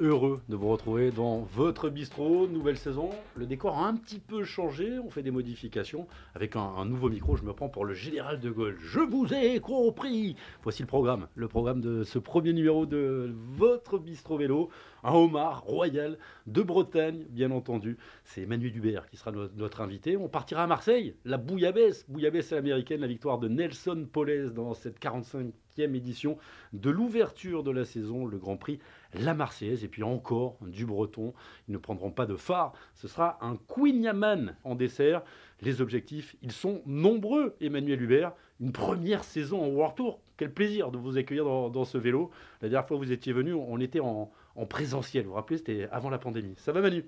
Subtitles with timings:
[0.00, 3.10] heureux de vous retrouver dans votre bistrot, nouvelle saison.
[3.36, 7.36] Le décor a un petit peu changé, on fait des modifications avec un, nouveau micro.
[7.36, 8.76] Je me prends pour le général de Gaulle.
[8.80, 10.36] Je vous ai compris.
[10.62, 14.68] Voici le programme, le programme de ce premier numéro de votre bistrot vélo.
[15.04, 17.98] Un homard royal de Bretagne, bien entendu.
[18.24, 20.16] C'est Emmanuel Hubert qui sera notre, invité.
[20.16, 24.74] On partira à Marseille, la bouillabaisse, bouillabaisse à l'américaine, la victoire de Nelson Poles dans
[24.74, 26.36] cette 45 édition
[26.72, 28.78] de l'ouverture de la saison, le Grand Prix
[29.14, 29.84] La Marseillaise.
[29.84, 31.34] Et puis encore du breton.
[31.68, 32.72] Ils ne prendront pas de phare.
[32.94, 35.22] Ce sera un Queen Yaman en dessert.
[35.60, 38.32] Les objectifs, ils sont nombreux, Emmanuel Hubert.
[38.60, 40.20] Une première saison en World Tour.
[40.36, 42.30] Quel plaisir de vous accueillir dans, ce vélo.
[42.60, 44.30] La dernière fois que vous étiez venu, on était en,
[44.68, 45.24] présentiel.
[45.24, 46.54] Vous vous rappelez, c'était avant la pandémie.
[46.56, 47.04] Ça va, Manu?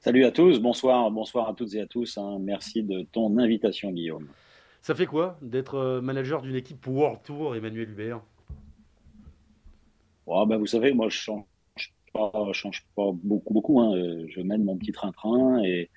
[0.00, 2.18] Salut à tous, bonsoir, bonsoir à toutes et à tous.
[2.18, 2.38] Hein.
[2.40, 4.26] Merci de ton invitation, Guillaume.
[4.80, 8.20] Ça fait quoi d'être euh, manager d'une équipe World Tour, Emmanuel Hubert?
[10.26, 11.44] Oh, bah, Vous savez, moi, je change
[12.12, 13.80] pas, change pas beaucoup, beaucoup.
[13.80, 13.94] Hein.
[14.28, 15.90] Je mène mon petit train-train et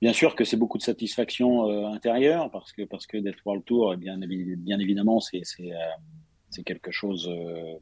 [0.00, 3.64] bien sûr que c'est beaucoup de satisfaction euh, intérieure parce que, parce que d'être World
[3.64, 7.30] Tour, eh bien, bien évidemment, c'est euh, quelque chose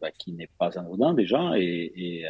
[0.00, 1.52] bah, qui n'est pas anodin déjà.
[1.58, 2.24] Et,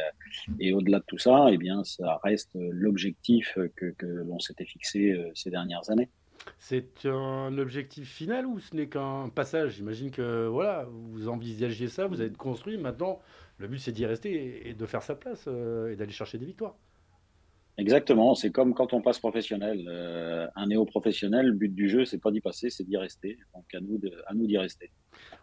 [0.59, 5.15] et, au-delà de tout ça, eh bien, ça reste l'objectif que, que l'on s'était fixé
[5.33, 6.09] ces dernières années.
[6.57, 9.75] C'est un objectif final ou ce n'est qu'un passage?
[9.75, 12.77] J'imagine que voilà, vous envisagez ça, vous avez construit.
[12.77, 13.19] Maintenant,
[13.57, 16.45] le but c'est d'y rester et de faire sa place euh, et d'aller chercher des
[16.45, 16.75] victoires.
[17.77, 19.85] Exactement, c'est comme quand on passe professionnel.
[19.89, 23.37] Euh, un néo-professionnel, le but du jeu, c'est pas d'y passer, c'est d'y rester.
[23.53, 23.81] Donc à
[24.33, 24.91] nous d'y rester.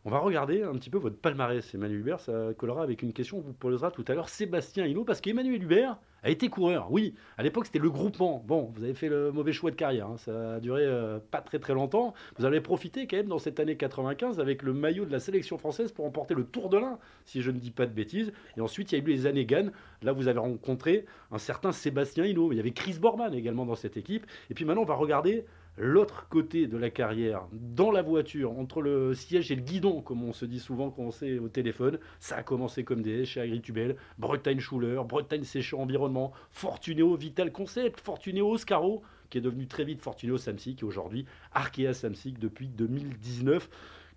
[0.05, 2.21] On va regarder un petit peu votre palmarès, Emmanuel Hubert.
[2.21, 5.63] Ça collera avec une question qu'on vous posera tout à l'heure, Sébastien Hinault, parce qu'Emmanuel
[5.63, 6.91] Hubert a été coureur.
[6.91, 8.43] Oui, à l'époque c'était le groupement.
[8.47, 10.07] Bon, vous avez fait le mauvais choix de carrière.
[10.07, 10.17] Hein.
[10.19, 12.15] Ça a duré euh, pas très très longtemps.
[12.37, 15.59] Vous avez profité quand même dans cette année 95 avec le maillot de la sélection
[15.59, 18.33] française pour emporter le Tour de l'Ain, si je ne dis pas de bêtises.
[18.57, 19.73] Et ensuite il y a eu les années Gann.
[20.03, 22.53] Là vous avez rencontré un certain Sébastien Hinault.
[22.53, 24.27] Il y avait Chris Borman également dans cette équipe.
[24.51, 25.45] Et puis maintenant on va regarder
[25.77, 30.23] l'autre côté de la carrière, dans la voiture, entre le siège et le guidon, comme
[30.23, 31.99] on se dit souvent quand on sait au téléphone.
[32.21, 38.01] Ça a commencé comme des chez Agritubel, Bretagne Schuller, Bretagne Séchant Environnement, Fortuneo Vital Concept,
[38.01, 43.69] Fortuneo Oscaro, qui est devenu très vite Fortuneo Samsic et aujourd'hui Arkea Samsic depuis 2019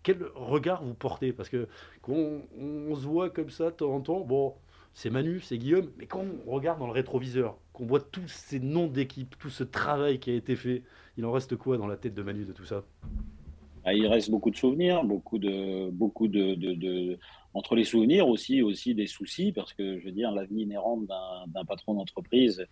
[0.05, 1.33] quel regard vous portez?
[1.33, 1.67] Parce que
[2.03, 4.53] quand on, se voit comme ça de temps en temps, bon,
[4.95, 8.61] c'est Manu, c'est Guillaume, mais quand on regarde dans le rétroviseur, qu'on voit tous ces
[8.61, 10.83] noms d'équipes, tout ce travail qui a été fait,
[11.17, 12.85] il en reste quoi dans la tête de Manu de tout ça?
[13.83, 17.19] Ah, Il reste beaucoup de souvenirs, beaucoup de, beaucoup de,
[17.53, 21.05] entre les souvenirs aussi, aussi des soucis, parce que je veux dire, la vie inhérente
[21.05, 22.65] d'un patron d'entreprise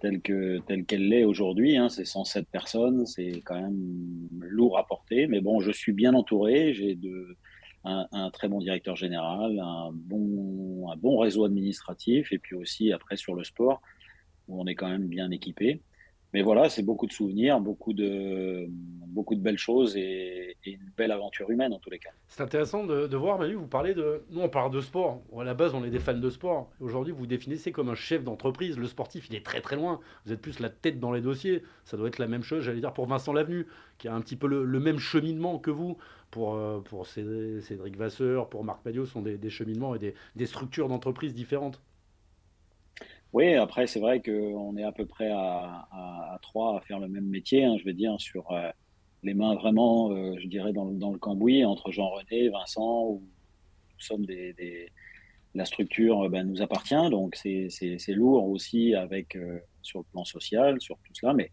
[0.00, 4.86] telle que telle qu'elle l'est aujourd'hui, hein, c'est 107 personnes, c'est quand même lourd à
[4.86, 7.36] porter, mais bon, je suis bien entouré, j'ai de
[7.84, 13.16] un, très bon directeur général, un bon, un bon réseau administratif, et puis aussi après
[13.16, 13.80] sur le sport,
[14.48, 15.80] où on est quand même bien équipé.
[16.32, 21.10] Mais voilà, c'est beaucoup de souvenirs, beaucoup de, beaucoup de belles choses et, une belle
[21.10, 22.10] aventure humaine en tous les cas.
[22.28, 24.22] C'est intéressant de, voir, Manu, vous parlez de...
[24.30, 25.22] Nous, on parle de sport.
[25.36, 26.70] À la base, on est des fans de sport.
[26.80, 28.78] Aujourd'hui, vous vous définissez comme un chef d'entreprise.
[28.78, 30.00] Le sportif, il est très très loin.
[30.24, 31.62] Vous êtes plus la tête dans les dossiers.
[31.84, 33.66] Ça doit être la même chose, j'allais dire, pour Vincent Lavenu,
[33.98, 35.96] qui a un petit peu le, même cheminement que vous.
[36.30, 40.88] Pour, euh, pour Cédric Vasseur, pour Marc Padio, sont des, des cheminements et des, structures
[40.88, 41.80] d'entreprise différentes.
[43.32, 47.08] Oui, après, c'est vrai qu'on est à peu près à, à, trois à faire le
[47.08, 48.70] même métier, hein, je veux dire, sur euh,
[49.22, 53.22] les mains vraiment, euh, je dirais, dans, le cambouis, entre Jean-René, Vincent, où
[53.94, 54.88] nous sommes des,
[55.54, 57.68] la structure ben, nous appartient, donc c'est
[58.08, 59.36] lourd aussi avec
[59.82, 61.50] sur le plan social, sur tout cela, mais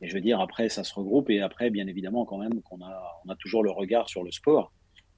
[0.00, 2.80] et je veux dire, après, ça se regroupe, et après, bien évidemment, quand même, qu'on
[2.82, 4.72] a, on a toujours le regard sur le sport.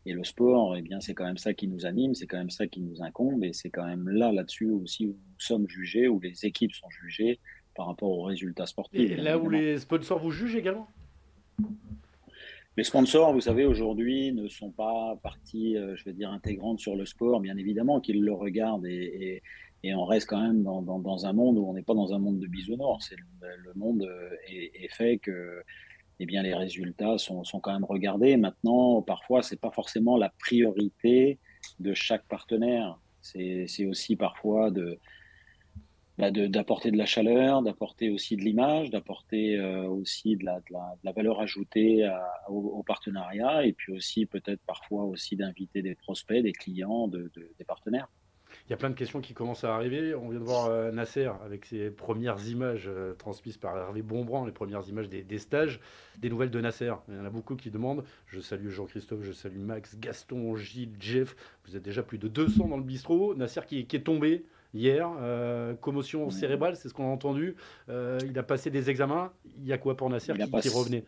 [0.07, 2.51] Et le sport, eh bien, c'est quand même ça qui nous anime, c'est quand même
[2.51, 6.09] ça qui nous incombe, et c'est quand même là, là-dessus aussi où nous sommes jugés,
[6.09, 7.41] où les équipes sont jugées
[7.75, 9.11] par rapport aux résultats sportifs.
[9.11, 10.89] Et là où les sponsors vous jugent également?
[12.77, 16.95] Les sponsors, vous savez, aujourd'hui, ne sont pas partie, euh, je vais dire, intégrante sur
[16.95, 19.43] le sport, bien évidemment qu'ils le regardent, et, et,
[19.85, 22.47] on reste quand même dans, un monde où on n'est pas dans un monde de
[22.47, 23.09] bisounours.
[23.09, 25.63] C'est le, monde euh, est, fait que
[26.21, 28.37] eh bien, les résultats sont, quand même regardés.
[28.37, 31.39] Maintenant, parfois, c'est pas forcément la priorité
[31.79, 32.99] de chaque partenaire.
[33.21, 34.71] C'est aussi parfois
[36.19, 40.61] bah, de d'apporter de, la chaleur, d'apporter aussi de l'image, d'apporter euh, aussi de la,
[41.13, 42.11] valeur ajoutée
[42.49, 47.65] au, partenariat et puis aussi peut-être parfois aussi d'inviter des prospects, des clients, de, des
[47.65, 48.09] partenaires.
[48.69, 50.15] Il y a plein de questions qui commencent à arriver.
[50.15, 54.45] On vient de voir euh, Nasser avec ses premières images euh, transmises par Hervé Bonbrand,
[54.45, 55.81] les premières images des, stages,
[56.19, 56.93] des nouvelles de Nasser.
[57.09, 58.05] Il y en a beaucoup qui demandent.
[58.27, 61.35] Je salue Jean-Christophe, je salue Max, Gaston, Gilles, Jeff.
[61.65, 63.35] Vous êtes déjà plus de 200 dans le bistrot.
[63.35, 64.45] Nasser qui, est tombé
[64.75, 67.57] hier, euh, commotion cérébrale, c'est ce qu'on a entendu.
[67.89, 69.33] il a passé des examens.
[69.57, 71.07] Il y a quoi pour Nasser qui, qui revenait?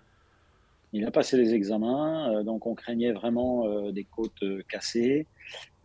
[0.92, 5.26] Il a passé les examens, euh, donc on craignait vraiment euh, des côtes euh, cassées.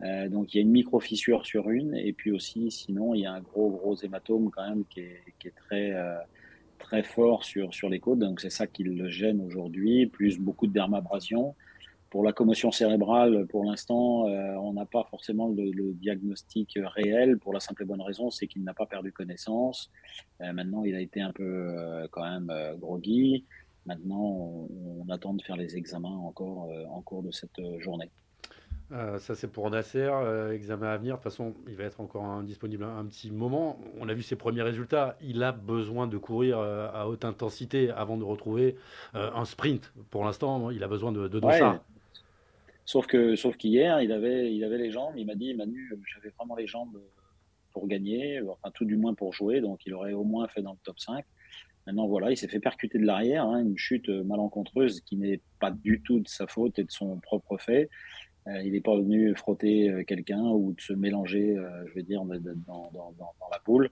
[0.00, 3.32] donc il y a une micro-fissure sur une, et puis aussi, sinon, il y a
[3.32, 5.94] un gros, gros hématome quand même qui est, très,
[6.78, 8.18] très fort sur, sur les côtes.
[8.18, 11.54] Donc c'est ça qui le gêne aujourd'hui, plus beaucoup de dermabrasion.
[12.10, 17.60] Pour la commotion cérébrale, pour l'instant, on n'a pas forcément le, diagnostic réel pour la
[17.60, 19.90] simple et bonne raison, c'est qu'il n'a pas perdu connaissance.
[20.40, 23.44] maintenant, il a été un peu quand même groggy.
[23.86, 28.10] Maintenant, on, attend de faire les examens encore euh, en cours de cette euh, journée.
[28.90, 30.10] Euh, ça, c'est pour Nasser.
[30.52, 31.14] examen à venir.
[31.14, 33.78] De toute façon, il va être encore disponible un, petit moment.
[33.98, 35.16] On a vu ses premiers résultats.
[35.22, 38.76] Il a besoin de courir à haute intensité avant de retrouver
[39.14, 39.92] un sprint.
[40.10, 41.82] Pour l'instant, il a besoin de, de, ça.
[42.84, 45.14] Sauf que, sauf qu'hier, il avait, il avait les jambes.
[45.16, 47.00] Il m'a dit, Manu, j'avais vraiment les jambes
[47.72, 49.60] pour gagner, enfin tout du moins pour jouer.
[49.60, 51.24] Donc, il aurait au moins fait dans le top 5.
[51.86, 55.40] Maintenant, voilà, il s'est fait percuter de l'arrière, hein, une chute euh, malencontreuse qui n'est
[55.60, 57.88] pas du tout de sa faute et de son propre fait.
[58.48, 61.54] Euh, il n'est pas venu frotter euh, quelqu'un ou de se mélanger,
[61.86, 62.90] je veux dire, dans,
[63.52, 63.90] la poule.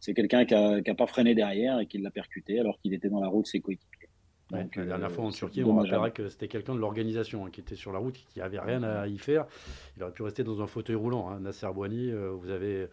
[0.00, 3.20] C'est quelqu'un qui n'a pas freiné derrière et qui l'a percuté alors qu'il était dans
[3.20, 4.08] la route de ses coéquipiers.
[4.50, 7.60] Donc, la dernière fois en Turquie, on rappellerait que c'était quelqu'un de l'organisation hein, qui
[7.60, 9.44] était sur la route, qui n'avait rien à y faire.
[9.96, 11.28] Il aurait pu rester dans un fauteuil roulant.
[11.28, 11.40] Hein.
[11.40, 12.88] Nasser Bouani, vous avez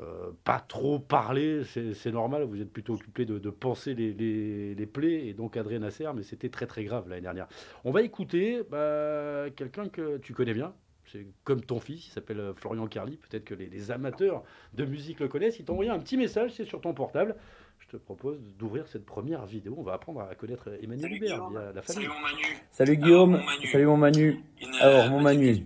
[0.00, 4.74] euh, pas trop parler, c'est normal, vous êtes plutôt occupé de, de penser les, les,
[4.74, 7.48] les, plaies et donc Adrien Nasser, mais c'était très très grave l'année dernière.
[7.84, 10.72] On va écouter bah, quelqu'un que tu connais bien,
[11.10, 15.20] c'est comme ton fils, il s'appelle euh, Florian Carly, peut-être que les, amateurs de musique
[15.20, 17.34] le connaissent, il t'a envoyé un petit message, c'est sur ton portable.
[17.80, 21.72] Je te propose d'ouvrir cette première vidéo, on va apprendre à connaître Emmanuel Hubert via
[21.72, 22.04] la famille.
[22.04, 22.58] Salut mon Manu.
[22.70, 23.42] Salut Guillaume,
[23.72, 24.44] salut mon Manu.
[24.80, 25.64] Alors mon Manu,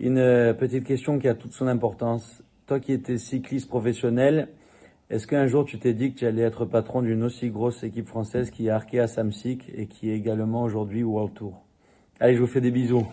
[0.00, 4.48] une euh, petite question qui a toute son importance toi qui étais cycliste professionnel,
[5.10, 8.08] est-ce qu'un jour tu t'es dit que tu allais être patron d'une aussi grosse équipe
[8.08, 11.64] française qui est Arkea Samsic et qui est également aujourd'hui World Tour?
[12.20, 13.06] Allez, je vous fais des bisous.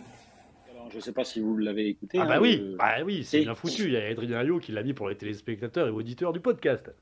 [0.71, 2.19] Alors, je ne sais pas si vous l'avez écouté.
[2.21, 3.85] Ah bah hein, oui, bah oui, c'est bien foutu.
[3.85, 6.93] Il y a Adrien Ayot qui l'a mis pour les téléspectateurs et auditeurs du podcast.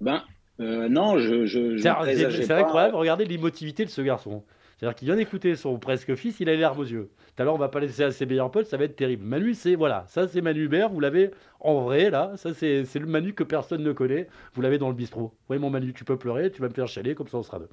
[0.00, 0.22] Ben
[0.60, 2.96] euh, non, je, je, je C'est incroyable.
[2.96, 4.42] Regardez l'émotivité de ce garçon.
[4.78, 7.10] C'est-à-dire qu'il vient d'écouter son presque fils, il a les larmes aux yeux.
[7.34, 9.24] Tout à l'heure, on va pas laisser à ses meilleurs potes, ça va être terrible.
[9.24, 13.06] Manu, c'est voilà, ça c'est Manu Hubert, vous l'avez en vrai là, ça c'est le
[13.06, 15.34] Manu que personne ne connaît, vous l'avez dans le bistrot.
[15.48, 17.58] Oui, mon Manu, tu peux pleurer, tu vas me faire chialer, comme ça on sera
[17.58, 17.68] deux.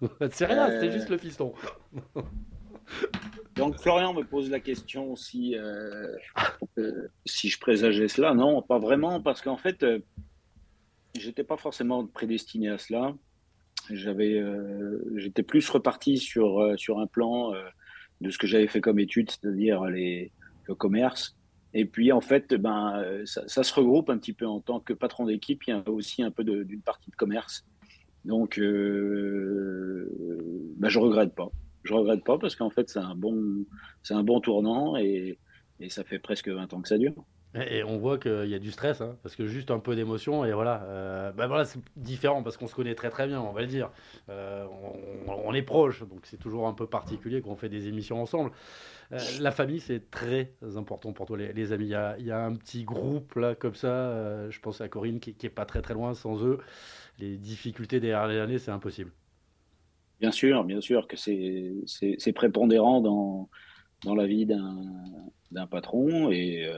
[0.32, 1.54] c'est rien, c'est juste le fiston.
[3.54, 6.12] Donc Florian me pose la question si, euh,
[6.78, 8.34] euh, si je présageais cela.
[8.34, 10.00] Non, pas vraiment, parce qu'en fait, euh,
[11.16, 13.14] j'étais pas forcément prédestiné à cela
[13.90, 17.62] j'avais, euh, j'étais plus reparti sur, euh, sur un plan euh,
[18.20, 20.32] de ce que j'avais fait comme étude, c'est-à-dire les,
[20.64, 21.36] le commerce.
[21.74, 25.26] Et puis, en fait, ben, ça, se regroupe un petit peu en tant que patron
[25.26, 25.62] d'équipe.
[25.66, 27.66] Il y a aussi un peu d'une partie de commerce.
[28.24, 30.10] Donc, euh,
[30.78, 31.50] ben, je regrette pas.
[31.84, 33.64] Je regrette pas parce qu'en fait, c'est un bon,
[34.08, 35.38] un bon tournant et,
[35.80, 37.14] et ça fait presque 20 ans que ça dure.
[37.68, 40.44] Et on voit qu'il y a du stress, hein, parce que juste un peu d'émotion,
[40.44, 43.62] et voilà, bah voilà c'est différent parce qu'on se connaît très très bien, on va
[43.62, 43.90] le dire.
[44.28, 44.66] Euh,
[45.26, 48.50] on, est proche, donc c'est toujours un peu particulier qu'on fait des émissions ensemble.
[49.12, 51.86] Euh, la famille, c'est très important pour toi, les, amis.
[52.18, 55.46] Il y, a, un petit groupe là, comme ça, je pense à Corinne qui, qui
[55.46, 56.58] est pas très très loin sans eux.
[57.18, 59.12] Les difficultés derrière les années, c'est impossible.
[60.20, 63.48] Bien sûr, bien sûr que c'est prépondérant dans,
[64.04, 66.68] dans la vie d'un patron et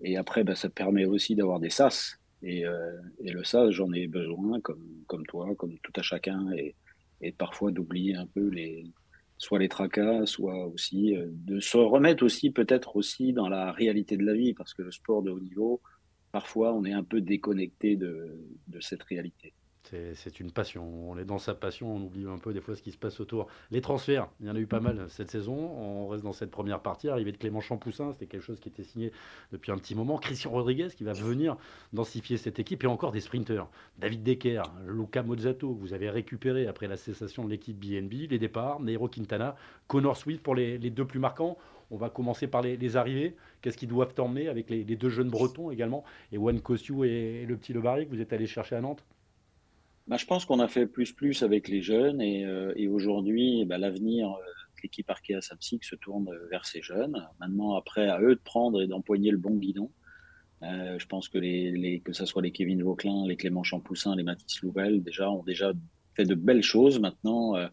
[0.00, 2.18] et après, bah, ça permet aussi d'avoir des sas.
[2.42, 6.74] Et, euh, le sas, j'en ai besoin, comme, toi, comme tout à chacun, et,
[7.20, 8.86] et parfois d'oublier un peu les,
[9.38, 14.16] soit les tracas, soit aussi euh, de se remettre aussi peut-être aussi dans la réalité
[14.16, 15.80] de la vie, parce que le sport de haut niveau,
[16.32, 19.54] parfois on est un peu déconnecté de, de cette réalité.
[19.90, 21.10] C'est une passion.
[21.10, 23.20] On est dans sa passion, on oublie un peu des fois ce qui se passe
[23.20, 23.48] autour.
[23.70, 25.54] Les transferts, il y en a eu pas mal cette saison.
[25.54, 27.08] On reste dans cette première partie.
[27.08, 29.12] Arrivée de Clément Champoussin, c'était quelque chose qui était signé
[29.52, 30.16] depuis un petit moment.
[30.16, 31.56] Christian Rodriguez qui va venir
[31.92, 33.68] densifier cette équipe et encore des sprinteurs.
[33.98, 38.30] David Decker, Luca Mozzato, que vous avez récupéré après la cessation de l'équipe BNB.
[38.30, 39.54] Les départs, Nairo Quintana,
[39.86, 41.58] Connor Swift pour les, deux plus marquants.
[41.90, 43.36] On va commencer par les, arrivées.
[43.60, 46.04] Qu'est-ce qu'ils doivent t'emmener avec les, deux jeunes bretons également?
[46.32, 49.04] Et Juan Kosciu et, le petit Le Barry que vous êtes allé chercher à Nantes?
[50.06, 53.64] Bah, je pense qu'on a fait plus plus avec les jeunes et, euh, et aujourd'hui,
[53.64, 54.42] bah, l'avenir euh,
[54.84, 57.26] l'équipe Arkea Samsic se tourne vers ces jeunes.
[57.40, 59.90] Maintenant, après, à eux de prendre et d'empoigner le bon guidon.
[60.62, 64.22] Euh, je pense que les, que ce soit les Kevin Vauclin, les Clément Champoussin, les
[64.22, 65.72] Mathis Louvel, déjà ont déjà
[66.14, 67.00] fait de belles choses.
[67.00, 67.66] Maintenant, euh,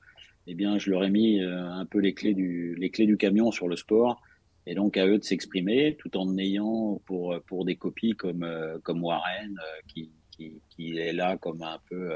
[0.48, 3.18] eh bien, je leur ai mis euh, un peu les clés du les clés du
[3.18, 4.22] camion sur le sport,
[4.66, 8.46] et donc à eux de s'exprimer, tout en ayant pour pour des copies comme
[8.84, 9.56] comme Warren
[9.88, 10.12] qui,
[10.69, 12.12] qui, est là comme un peu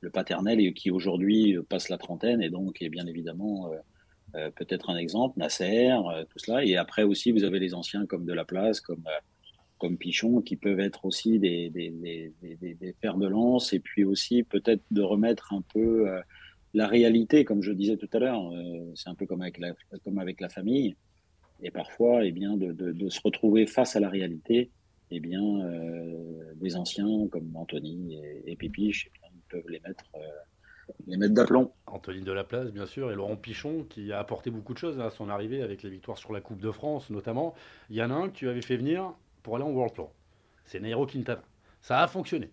[0.00, 3.70] le paternel et qui aujourd'hui passe la trentaine et donc est bien évidemment
[4.56, 5.94] peut-être un exemple, Nasser,
[6.30, 6.64] tout cela.
[6.64, 9.04] Et après aussi, vous avez les anciens comme de la place, comme
[9.82, 11.90] comme Pichon, qui peuvent être aussi des, des,
[12.40, 16.20] des, fers de lance, et puis aussi peut-être de remettre un peu euh,
[16.72, 18.48] la réalité, comme je disais tout à l'heure.
[18.52, 20.94] Euh, c'est un peu comme avec la, comme avec la famille,
[21.64, 24.70] et parfois, eh bien, de, se retrouver face à la réalité.
[25.14, 30.04] Eh bien, euh, des anciens comme Anthony et, et Pipiche, eh ils peuvent les mettre
[31.06, 31.72] les mettre d'aplomb.
[31.86, 35.28] Anthony Delaplace, bien sûr, et Laurent Pichon, qui a apporté beaucoup de choses à son
[35.28, 37.54] arrivée avec les victoires sur la Coupe de France, notamment.
[37.90, 40.12] Il y en a un que tu avais fait venir, pour aller en World Tour.
[40.64, 41.42] C'est Nairo Quintana.
[41.80, 42.50] Ça a fonctionné.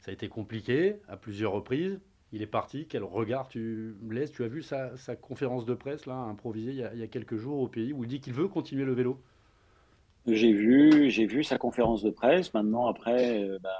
[0.00, 1.98] Ça a été compliqué à plusieurs reprises.
[2.32, 2.86] Il est parti.
[2.86, 4.32] Quel regard tu laisses?
[4.32, 7.68] Tu as vu sa, conférence de presse là, improvisée il y, a, quelques jours au
[7.68, 9.20] pays où il dit qu'il veut continuer le vélo?
[10.34, 12.52] J'ai vu, j'ai vu sa conférence de presse.
[12.54, 13.70] Maintenant, après, euh, bah,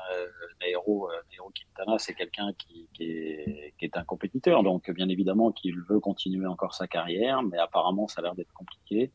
[0.61, 4.62] Nairo, euh, Quintana, c'est quelqu'un qui, est, un compétiteur.
[4.62, 8.52] Donc, bien évidemment, qu'il veut continuer encore sa carrière, mais apparemment, ça a l'air d'être
[8.52, 9.12] compliqué.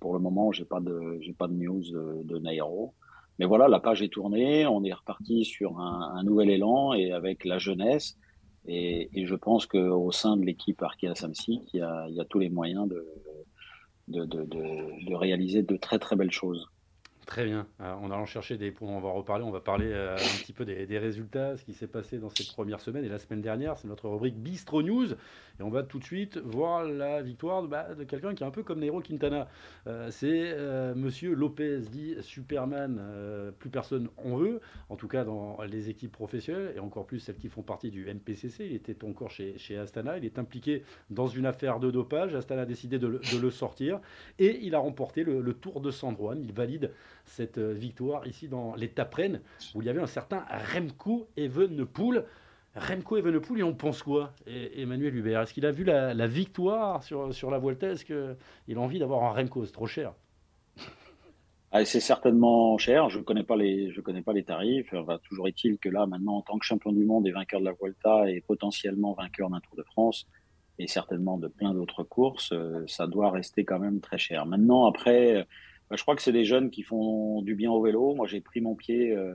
[0.00, 1.82] Pour le moment, j'ai pas de pas de news
[2.24, 2.94] de, Nairo.
[3.38, 7.44] Mais voilà, la page est tournée, on est reparti sur un, nouvel élan et avec
[7.44, 8.16] la jeunesse.
[8.66, 12.88] Et, je pense qu'au sein de l'équipe Arkea Samsic, il y a, tous les moyens
[12.88, 13.06] de,
[14.08, 16.68] de, réaliser de très très belles choses.
[17.26, 17.66] Très bien.
[17.80, 19.44] Euh, on allant chercher des points, on va reparler.
[19.44, 22.44] On va parler euh, un petit peu des, résultats, ce qui s'est passé dans ces
[22.46, 23.76] premières semaines et la semaine dernière.
[23.78, 25.12] C'est notre rubrique Bistro News.
[25.58, 28.52] Et on va tout de suite voir la victoire de, bah, quelqu'un qui est un
[28.52, 29.48] peu comme Nero Quintana.
[29.88, 30.54] Euh, c'est
[30.94, 33.02] Monsieur Lopez, dit Superman.
[33.58, 37.38] plus personne en veut, en tout cas dans les équipes professionnelles et encore plus celles
[37.38, 38.66] qui font partie du NPCC.
[38.66, 40.16] Il était encore chez, Astana.
[40.18, 42.36] Il est impliqué dans une affaire de dopage.
[42.36, 44.00] Astana a décidé de le, sortir
[44.38, 46.14] et il a remporté le, Tour de San.
[46.38, 46.92] Il valide
[47.26, 49.40] cette euh, victoire ici dans les Taprennes,
[49.74, 52.24] où il y avait un certain Remco Evenepoel.
[52.74, 55.42] Remco Evenepoel, et on pense quoi Emmanuel Hubert?
[55.42, 59.24] Est-ce qu'il a vu la, victoire sur, sur la Vuelta Est-ce qu'il a envie d'avoir
[59.24, 59.64] un Remco?
[59.64, 60.12] C'est trop cher.
[61.72, 63.10] Ah, c'est certainement cher.
[63.10, 64.94] Je ne connais, pas les, je connais pas les tarifs.
[64.94, 67.66] Enfin, toujours est-il que là, maintenant, en tant que champion du monde et vainqueur de
[67.66, 70.26] la Vuelta et potentiellement vainqueur d'un Tour de France
[70.78, 74.46] et certainement de plein d'autres courses, euh, ça doit rester quand même très cher.
[74.46, 75.46] Maintenant, après,
[75.90, 78.14] bah, je crois que c'est des jeunes qui font du bien au vélo.
[78.14, 79.34] Moi, j'ai pris mon pied euh,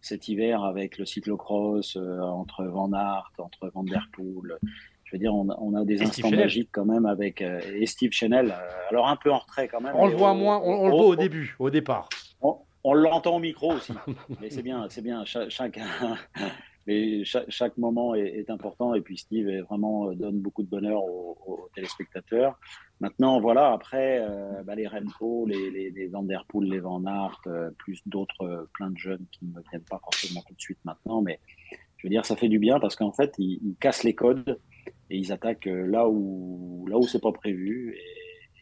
[0.00, 4.58] cet hiver avec le cyclocross euh, entre Van Aert, entre Van Der Poel.
[5.04, 8.54] Je veux dire, on, a des instants magiques quand même avec euh, et Steve Chanel.
[8.90, 9.92] alors un peu en retrait quand même.
[9.96, 12.08] On le voit moins, on, le voit au début, au départ.
[12.84, 13.92] On, l'entend au micro aussi.
[14.40, 15.24] Mais c'est bien, c'est bien.
[15.24, 15.86] chacun,
[17.24, 22.58] chaque, moment est, important et puis Steve vraiment donne beaucoup de bonheur aux téléspectateurs.
[23.00, 26.44] Maintenant, voilà, après, euh, bah, les Remco, les, les, les Van Der
[27.06, 30.52] Aert, euh, plus d'autres, euh, plein de jeunes qui ne me viennent pas forcément tout
[30.52, 31.40] de suite maintenant, mais
[31.96, 34.58] je veux dire, ça fait du bien parce qu'en fait, ils, cassent les codes
[35.08, 37.94] et ils attaquent là où, là où c'est pas prévu.
[37.96, 38.00] Et,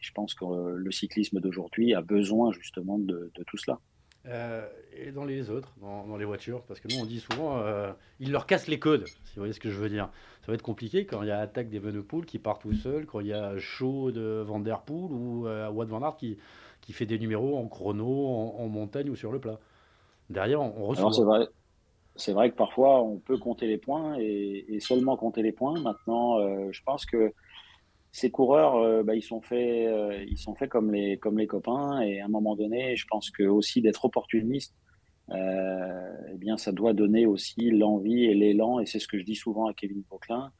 [0.01, 3.81] je pense que le cyclisme d'aujourd'hui a besoin justement de tout cela.
[4.27, 7.91] Euh, et dans les autres, dans, les voitures, parce que nous on dit souvent, euh,
[8.19, 10.09] ils leur cassent les codes, si vous voyez ce que je veux dire.
[10.41, 13.05] Ça va être compliqué quand il y a attaque des Venepool qui part tout seul,
[13.05, 16.37] quand il y a show de Van Der Poel ou euh, Wout Van Aert qui,
[16.81, 19.59] qui fait des numéros en chrono, en, montagne ou sur le plat.
[20.29, 21.11] Derrière, on, reçoit.
[21.13, 21.47] c'est vrai.
[22.15, 25.79] C'est vrai que parfois on peut compter les points et, et seulement compter les points.
[25.79, 27.33] Maintenant, euh, je pense que
[28.11, 31.47] ces coureurs, euh, bah, ils sont faits, euh, ils sont faits comme les comme les
[31.47, 32.01] copains.
[32.01, 34.75] Et à un moment donné, je pense que aussi d'être opportuniste,
[35.31, 38.79] euh, eh bien, ça doit donner aussi l'envie et l'élan.
[38.79, 40.51] Et c'est ce que je dis souvent à Kevin Poquelin.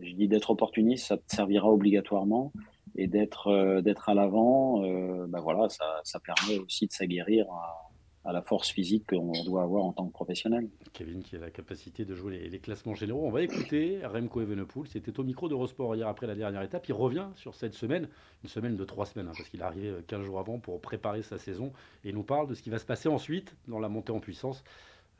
[0.00, 2.52] Je dis d'être opportuniste, ça te servira obligatoirement,
[2.96, 4.82] et d'être d'être à l'avant,
[5.28, 7.85] bah voilà, ça, ça permet aussi de s'aguerrir à,
[8.26, 10.68] à la force physique qu'on doit avoir en tant que professionnel.
[10.92, 13.24] Kevin qui a la capacité de jouer les, classements généraux.
[13.24, 14.88] On va écouter Remco Evenepoel.
[14.88, 16.88] C'était au micro d'Eurosport hier après la dernière étape.
[16.88, 18.08] Il revient sur cette semaine,
[18.42, 21.22] une semaine de trois semaines, hein, parce qu'il est arrivé 15 jours avant pour préparer
[21.22, 21.72] sa saison.
[22.04, 24.20] Et il nous parle de ce qui va se passer ensuite dans la montée en
[24.20, 24.64] puissance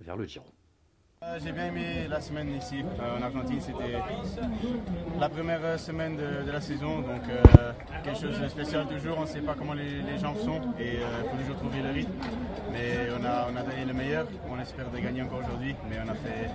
[0.00, 0.46] vers le Giro.
[1.22, 3.58] Euh, j'ai bien aimé la semaine ici euh, en Argentine.
[3.58, 3.96] C'était
[5.18, 7.22] la première euh, semaine de, la saison, donc
[8.04, 9.16] quelque chose de spécial toujours.
[9.16, 12.12] On ne sait pas comment les, gens sont et il faut toujours trouver le rythme.
[12.70, 14.26] Mais on a, on a donné le meilleur.
[14.50, 16.50] On espère de gagner encore aujourd'hui, mais on a fait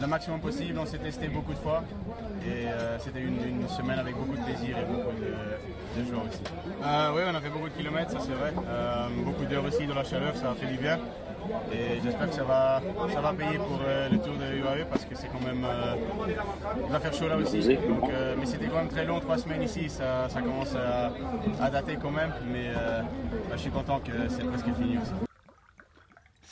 [0.00, 0.78] le maximum possible.
[0.78, 1.82] On s'est testé beaucoup de fois
[2.46, 2.66] et
[3.00, 6.42] c'était une, semaine avec beaucoup de plaisir et beaucoup de, de joie aussi.
[6.80, 8.52] oui, on a fait beaucoup de kilomètres, ça c'est vrai.
[9.24, 11.00] beaucoup d'heures aussi dans la chaleur, ça a fait du bien.
[11.72, 12.80] Et j'espère que ça va,
[13.12, 15.64] ça va payer pour euh, le tour de UAE parce que c'est quand même.
[15.64, 15.94] Euh,
[16.86, 17.60] il va faire chaud là aussi.
[17.60, 19.88] Donc, euh, mais c'était quand même très long, trois semaines ici.
[19.88, 22.32] Ça, ça commence à, dater quand même.
[22.50, 25.12] Mais bah, je suis content que c'est presque fini aussi.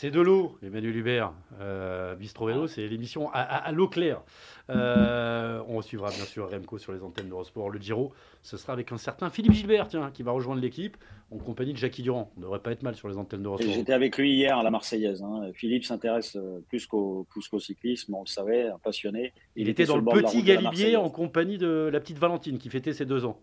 [0.02, 1.32] C'est de l'eau, Emmanuel Hubert.
[1.60, 4.20] Euh, Bistro Vélo, c'est l'émission à, l'eau claire.
[4.68, 7.70] Euh, on suivra bien sûr Remco sur les antennes d'Eurosport.
[7.70, 10.96] Le Giro, ce sera avec un certain Philippe Gilbert, tiens, qui va rejoindre l'équipe
[11.30, 12.32] en compagnie de Jackie Durand.
[12.36, 13.72] On ne devrait pas être mal sur les antennes d'Eurosport.
[13.72, 15.22] J'étais avec lui hier à la Marseillaise.
[15.22, 15.52] Hein.
[15.54, 17.24] Philippe s'intéresse euh, plus qu'au
[17.60, 19.32] cyclisme, on le savait, un passionné.
[19.54, 23.06] Il, était, dans le, petit galibier en compagnie de la petite Valentine qui fêtait ses
[23.06, 23.38] deux ans.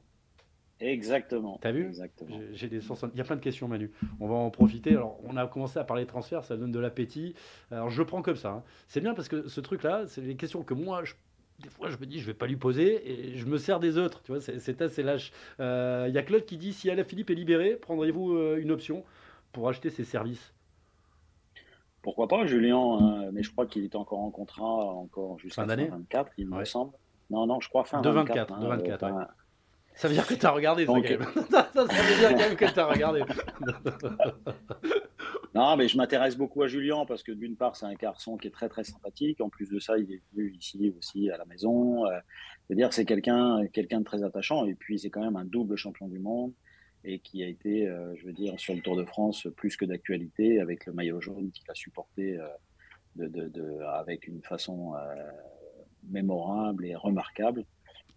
[0.80, 1.58] Exactement.
[1.62, 1.94] T'as vu?
[2.54, 3.92] J'ai des Il y a plein de questions, Manu.
[4.20, 4.92] On va en profiter.
[4.92, 7.36] Alors, on a commencé à parler de transfert, ça donne de l'appétit.
[7.72, 8.50] Alors, je prends comme ça.
[8.50, 8.64] Hein.
[8.88, 11.04] C'est bien parce que ce truc-là, c'est les questions que moi,
[11.60, 13.98] des fois, je me dis, je vais pas lui poser et je me sers des
[13.98, 14.22] autres.
[14.24, 15.32] Tu vois, c'est assez lâche.
[15.60, 18.72] Il euh, y a Claude qui dit, si Alain Philippe est libéré, prendrez-vous euh, une
[18.72, 19.04] option
[19.52, 20.54] pour acheter ses services?
[22.02, 25.76] Pourquoi pas, Julien hein, Mais je crois qu'il est encore en contrat encore jusqu'à fin
[25.76, 26.94] 24, il me semble.
[27.30, 28.54] Non, non, je crois fin de 24.
[28.54, 29.28] 24 de 24, hein,
[30.00, 32.80] ça veut dire que tu as regardé, ça, ça, veut dire quand même que tu
[32.80, 33.20] as regardé.
[35.54, 38.48] non, mais je m'intéresse beaucoup à Julien parce que d'une part, c'est un garçon qui
[38.48, 39.42] est très très sympathique.
[39.42, 42.06] En plus de ça, il est venu ici aussi à la maison.
[42.06, 42.18] Euh,
[42.66, 44.66] c'est-à-dire c'est quelqu'un quelqu'un de très attachant.
[44.66, 46.54] Et puis, c'est quand même un double champion du monde
[47.04, 49.84] et qui a été, euh, je veux dire, sur le Tour de France plus que
[49.84, 52.48] d'actualité avec le maillot jaune qu'il a supporté euh,
[53.18, 54.94] de, de, de, avec une façon
[56.10, 57.66] mémorable et remarquable.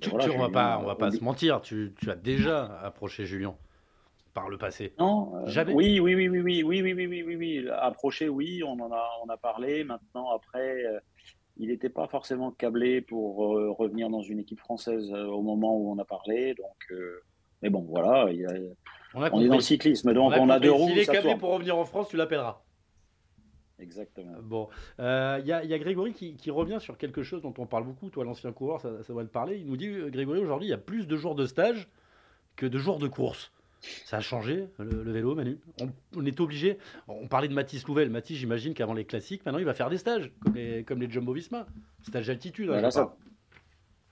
[0.03, 1.61] Tu, on va pas, on va pas se mentir.
[1.61, 3.55] Tu, as déjà approché Julien
[4.35, 4.95] par le passé.
[4.99, 7.69] Non, euh, Oui, oui, oui, oui, oui, oui, oui, oui, oui, oui, oui.
[7.71, 9.85] Approché, oui, on en a, on a parlé.
[9.85, 10.99] Maintenant, après, euh,
[11.59, 15.93] il n'était pas forcément câblé pour euh, revenir dans une équipe française au moment où
[15.93, 16.55] on a parlé.
[16.55, 17.01] Donc,
[17.61, 18.27] mais bon, voilà.
[19.15, 20.89] on, est dans le cyclisme, donc on a, deux roues.
[20.89, 22.63] S'il est câblé pour revenir en France, tu l'appelleras.
[23.83, 24.35] Exactement.
[24.43, 28.11] Bon, il euh, y, a Grégory qui, revient sur quelque chose dont on parle beaucoup.
[28.11, 29.59] Toi, l'ancien coureur, ça, va te parler.
[29.59, 31.89] Il nous dit euh, Grégory, aujourd'hui, il y a plus de jours de stage
[32.55, 33.53] que de jours de course.
[34.05, 35.59] Ça a changé le, vélo, Manu?
[36.17, 36.79] On, est obligé.
[37.09, 38.11] On parlait de Mathis Louvel.
[38.11, 41.11] Mathis, j'imagine qu'avant les classiques, maintenant il va faire des stages, comme les, comme les
[41.11, 41.67] Jumbo Visma.
[42.07, 42.71] Stage d'altitude.
[42.71, 42.89] Hein,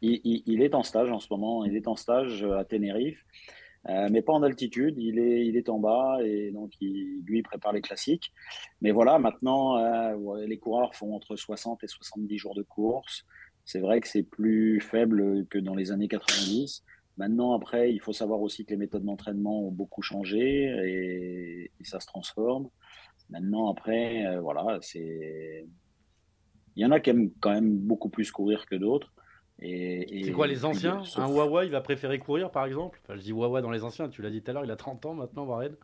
[0.03, 1.65] il, il, est en stage en ce moment.
[1.65, 3.25] Il est en stage à Tenerife.
[3.89, 4.99] Euh, mais pas en altitude.
[4.99, 8.33] Il est, il est en bas et donc il, lui prépare les classiques.
[8.81, 13.25] Mais voilà, maintenant, euh, les coureurs font entre 60 et 70 jours de course.
[13.65, 16.83] C'est vrai que c'est plus faible que dans les années 90.
[17.17, 20.41] Maintenant, après, il faut savoir aussi que les méthodes d'entraînement ont beaucoup changé
[20.87, 22.69] et, ça se transforme.
[23.31, 25.67] Maintenant, après, euh, voilà, c'est.
[26.77, 29.13] Il y en a qui aiment quand même beaucoup plus courir que d'autres.
[29.61, 31.03] C'est quoi les anciens?
[31.17, 33.01] Un Wawa, il va préférer courir par exemple?
[33.09, 35.07] Je dis Wawa dans les anciens, tu l'as dit tout à l'heure, il a 30
[35.07, 35.77] ans maintenant, Warren.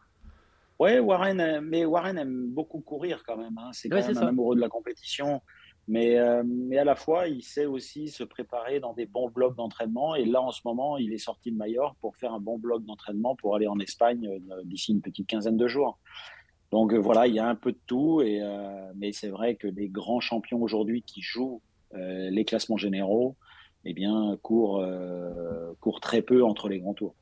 [0.79, 3.57] Ouais, Warren, euh, mais Warren aime beaucoup courir quand même.
[3.59, 3.71] Hein.
[3.73, 5.41] C'est quand même un amoureux de la compétition.
[5.89, 9.57] Mais, euh, mais à la fois, il sait aussi se préparer dans des bons blocs
[9.57, 10.17] d'entraînement.
[10.17, 12.85] Et là, en ce moment, il est sorti de Majorque pour faire un bon bloc
[12.85, 15.99] d'entraînement pour aller en Espagne euh, d'ici une petite quinzaine de jours.
[16.73, 18.21] Donc voilà, il y a un peu de tout.
[18.21, 18.43] Et,
[18.97, 21.63] mais c'est vrai que les grands champions aujourd'hui qui jouent
[21.95, 23.37] les classements généraux,
[23.89, 27.15] eh bien, court, euh, court très peu entre les grands tours.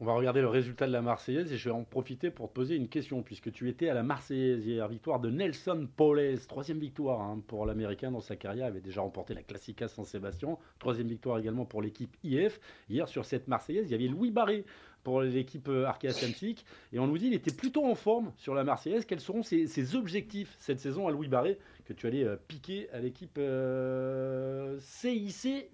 [0.00, 2.54] On va regarder le résultat de la Marseillaise et je vais en profiter pour te
[2.54, 6.78] poser une question, puisque tu étais à la Marseillaise hier, victoire de Nelson Paules, troisième
[6.78, 11.36] victoire hein, pour l'Américain dans sa carrière, avait déjà remporté la Classica San-Sébastien, troisième victoire
[11.36, 12.60] également pour l'équipe IF.
[12.88, 14.64] Hier sur cette Marseillaise, il y avait Louis Barré
[15.08, 16.66] pour l'équipe euh, Arkea Samsic.
[16.92, 19.06] Et on nous dit qu'il était plutôt en forme sur la Marseillaise.
[19.06, 22.98] Quels seront ses, objectifs cette saison à Louis Barré que tu allais euh, piquer à
[22.98, 24.78] l'équipe CIC euh,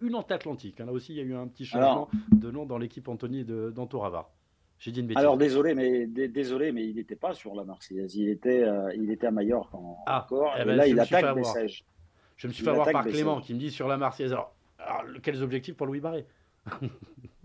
[0.03, 2.79] une Atlantique hein, Là aussi, il y a eu un petit changement de nom dans
[2.79, 4.31] l'équipe Anthony d'Antoravar.
[4.79, 5.21] J'ai dit une bêtise.
[5.21, 8.15] Alors désolé, mais désolé, mais il n'était pas sur la Marseillaise.
[8.15, 8.65] Il était,
[8.97, 9.73] il était à Majorque
[10.07, 10.55] ah, encore.
[10.61, 11.85] Eh ben, là, il attaque Bessèges.
[12.37, 14.33] Je me suis fait avoir par Clément qui me dit sur la Marseillaise.
[14.33, 16.25] Alors, alors quels objectifs pour Louis Barré?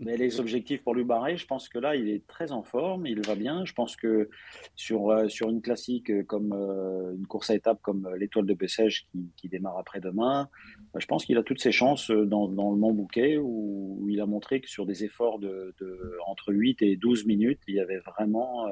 [0.00, 3.06] Mais les objectifs pour lui barrer, je pense que là, il est très en forme,
[3.06, 3.66] il va bien.
[3.66, 4.30] Je pense que
[4.74, 8.54] sur, euh, sur une classique comme euh, une course à étapes comme euh, l'étoile de
[8.54, 10.48] Bessèges qui, qui, démarre après-demain,
[10.96, 14.26] je pense qu'il a toutes ses chances dans, dans le Mont Bouquet où, il a
[14.26, 17.98] montré que sur des efforts de, de, entre 8 et 12 minutes, il y avait
[17.98, 18.66] vraiment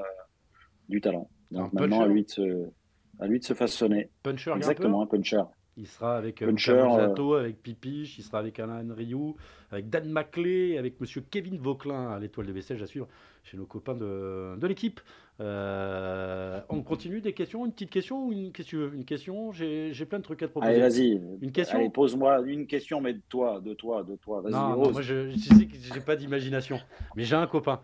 [0.88, 1.30] du talent.
[1.50, 2.68] Donc maintenant, à lui, de se,
[3.20, 4.10] à lui de se façonner.
[4.22, 5.42] Puncher, Exactement, un, puncher.
[5.78, 9.36] Il sera avec Zato, avec Pipiche, il sera avec Alain Rioux,
[9.70, 13.06] avec Dan Maclay, avec Monsieur Kevin Vauclin à l'étoile de vaisselle, j'assure,
[13.44, 15.00] chez nos copains de, de l'équipe.
[15.40, 20.18] Euh, on continue des questions, une petite question ou une question Une question, j'ai plein
[20.18, 20.72] de trucs à te proposer.
[20.72, 21.22] Allez, vas-y.
[21.40, 21.88] Une question?
[21.90, 24.40] Pose-moi une question, mais de toi, de toi, de toi.
[24.40, 24.52] Vas-y.
[24.52, 26.80] Non, moi je, sais que j'ai pas d'imagination,
[27.14, 27.82] mais j'ai un copain.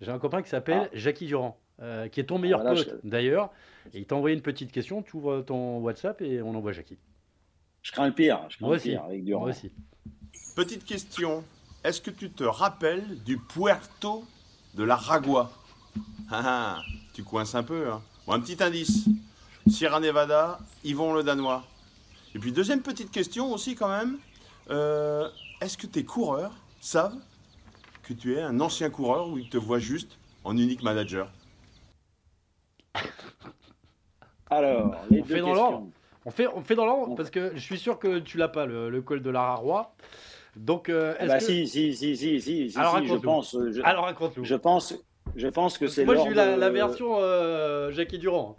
[0.00, 0.90] J'ai un copain qui s'appelle ah.
[0.94, 3.52] Jackie Durand, euh, qui est ton meilleur pote d'ailleurs.
[3.94, 5.02] Et il t'a envoyé une petite question.
[5.02, 6.98] Tu ouvres ton WhatsApp et on envoie Jackie.
[7.86, 8.40] Je crains le pire.
[8.48, 9.42] Je crains moi le pire avec Durand.
[9.42, 9.70] Moi aussi.
[10.56, 11.44] Petite question.
[11.84, 14.24] Est-ce que tu te rappelles du Puerto
[14.74, 15.52] de la Ragua?
[16.28, 16.82] Ah, ah,
[17.14, 17.92] tu coinces un peu.
[17.92, 18.02] Hein.
[18.26, 19.04] un petit indice.
[19.68, 21.62] Sierra Nevada, Yvon le Danois.
[22.34, 24.18] Et puis deuxième petite question aussi quand même.
[24.68, 25.28] Euh,
[25.60, 27.16] est-ce que tes coureurs savent
[28.02, 31.30] que tu es un ancien coureur ou ils te voient juste en unique manager?
[34.50, 35.86] Alors, les on fait dans l'ordre.
[36.26, 38.66] On fait, on fait dans l'ordre parce que je suis sûr que tu l'as pas
[38.66, 39.94] le, col de la Roi.
[40.56, 41.44] Donc, euh, est-ce bah, que...
[41.44, 43.56] si, si, si, si, si, Alors, je pense.
[43.70, 44.44] Je, Alors raconte-nous.
[44.44, 44.94] Je pense,
[45.36, 46.04] je pense que c'est.
[46.04, 48.56] Moi, j'ai eu la, version euh, Jackie Durand.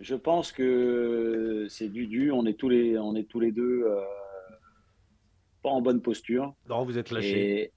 [0.00, 2.30] Je pense que c'est Dudu.
[2.32, 4.00] On est tous les, on est tous les deux euh,
[5.62, 6.54] pas en bonne posture.
[6.68, 7.72] Non, vous êtes lâchés.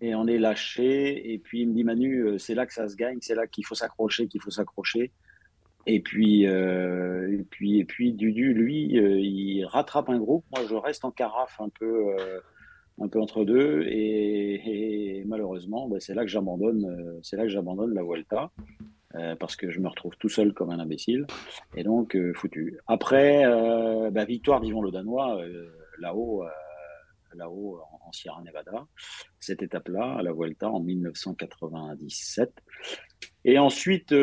[0.00, 1.32] Et, on est lâchés.
[1.32, 3.18] Et puis il me dit Manu, euh, c'est là que ça se gagne.
[3.20, 5.12] C'est là qu'il faut s'accrocher, qu'il faut s'accrocher.
[5.86, 10.44] Et puis, et puis, et puis, Dudu, lui, il rattrape un groupe.
[10.56, 12.16] Moi, je reste en carafe un peu
[13.00, 13.82] un peu entre deux.
[13.86, 18.50] Et, malheureusement, ben, c'est là que j'abandonne, euh, c'est là que j'abandonne la Vuelta.
[19.14, 21.24] Euh, parce que je me retrouve tout seul comme un imbécile,
[21.76, 22.80] et donc euh, foutu.
[22.88, 23.44] Après,
[24.10, 25.40] ben, victoire d'Yvon le Danois,
[26.00, 26.44] là-haut,
[27.36, 28.86] là-haut en, Sierra Nevada,
[29.38, 32.52] cette étape-là, à la Vuelta en 1997.
[33.44, 34.14] Et ensuite,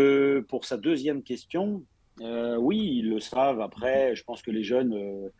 [0.47, 1.83] pour sa deuxième question,
[2.19, 3.61] oui, ils le savent.
[3.61, 5.31] Après, je pense que les jeunes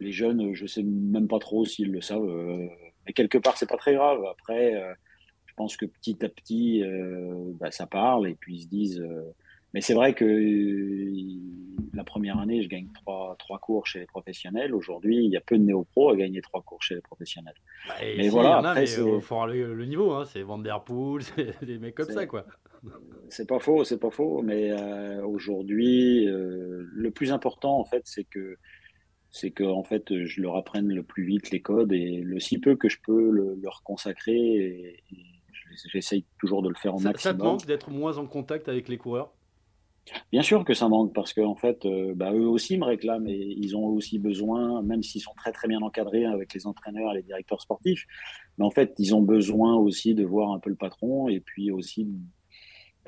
[0.00, 2.28] les jeunes, je sais même pas trop s'ils le savent.
[2.28, 2.66] Euh,
[3.06, 4.24] mais quelque part, c'est pas très grave.
[4.24, 4.92] Après, euh,
[5.46, 9.04] je pense que petit à petit, euh, bah, ça parle et puis ils se disent.
[9.74, 10.24] mais c'est vrai que
[11.94, 14.74] la première année, je gagne trois, trois cours chez les professionnels.
[14.74, 17.56] Aujourd'hui, il y a peu de néo-pros à gagner trois cours chez les professionnels.
[17.88, 20.12] Bah, mais voilà, après, il faut avoir le, niveau.
[20.12, 20.24] Hein.
[20.26, 22.46] C'est Vanderpool, c'est des mecs comme ça, quoi.
[23.28, 24.42] C'est pas faux, c'est pas faux.
[24.42, 24.72] Mais
[25.22, 28.56] aujourd'hui, le plus important, en fait, c'est que
[29.30, 32.58] c'est que en fait je leur apprenne le plus vite les codes et le si
[32.58, 35.02] peu que je peux leur consacrer et,
[35.92, 37.18] j'essaye toujours de le faire au maximum.
[37.18, 39.32] Ça te manque d'être moins en contact avec les coureurs?
[40.32, 43.54] Bien sûr que ça manque parce qu'en fait, euh, bah, eux aussi me réclament et
[43.58, 47.16] ils ont aussi besoin, même s'ils sont très très bien encadrés avec les entraîneurs et
[47.16, 48.06] les directeurs sportifs,
[48.56, 51.70] mais en fait ils ont besoin aussi de voir un peu le patron et puis
[51.70, 52.08] aussi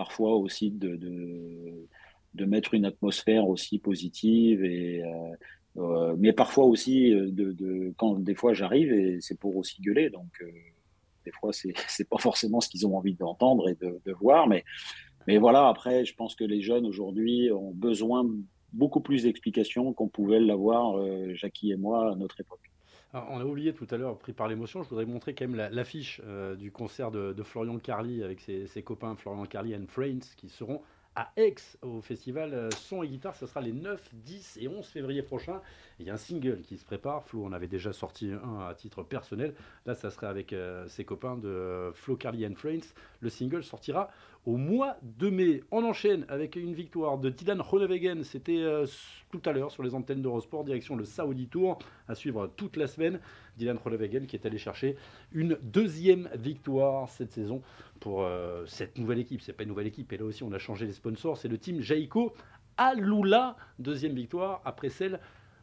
[0.04, 5.34] parfois aussi de, de, mettre une atmosphère aussi positive et, euh,
[5.76, 10.10] euh, mais parfois aussi, euh, de, quand des fois j'arrive et c'est pour aussi gueuler,
[10.10, 10.50] donc euh,
[11.24, 14.64] des fois c'est c'est pas forcément ce qu'ils ont envie d'entendre et de, voir, mais
[15.26, 15.68] mais voilà.
[15.68, 18.26] Après, je pense que les jeunes aujourd'hui ont besoin
[18.72, 20.96] beaucoup plus d'explications qu'on pouvait l'avoir
[21.34, 22.69] Jackie et moi à notre époque.
[23.12, 26.20] On a oublié tout à l'heure, pris par l'émotion, je voudrais montrer quand même l'affiche
[26.58, 30.80] du concert de, Florian Carly avec ses, ses, copains Florian Carly and Friends qui seront
[31.36, 33.36] Aix au festival euh, Son et Guitare.
[33.36, 35.60] Ce sera les 9, 10 et 11 février prochains.
[35.98, 37.24] Il y a un single qui se prépare.
[37.24, 39.54] Flo en avait déjà sorti un à titre personnel.
[39.86, 42.94] Là, ça serait avec euh, ses copains de Flo Carly and Friends.
[43.20, 44.10] Le single sortira
[44.46, 45.62] au mois de mai.
[45.70, 48.24] On enchaîne avec une victoire de Dylan Ronewegen.
[48.24, 48.86] C'était euh,
[49.30, 51.78] tout à l'heure sur les antennes d'Eurosport, direction le Saudi Tour,
[52.08, 53.20] à suivre toute la semaine.
[53.58, 54.96] Dylan Ronewegen qui est allé chercher
[55.32, 57.60] une deuxième victoire cette saison
[58.00, 59.42] pour euh, cette nouvelle équipe.
[59.42, 61.36] C'est pas une nouvelle équipe, et là aussi on a changé les sponsors.
[61.36, 62.32] C'est le team Jaico
[62.76, 65.20] Alula, deuxième victoire après celle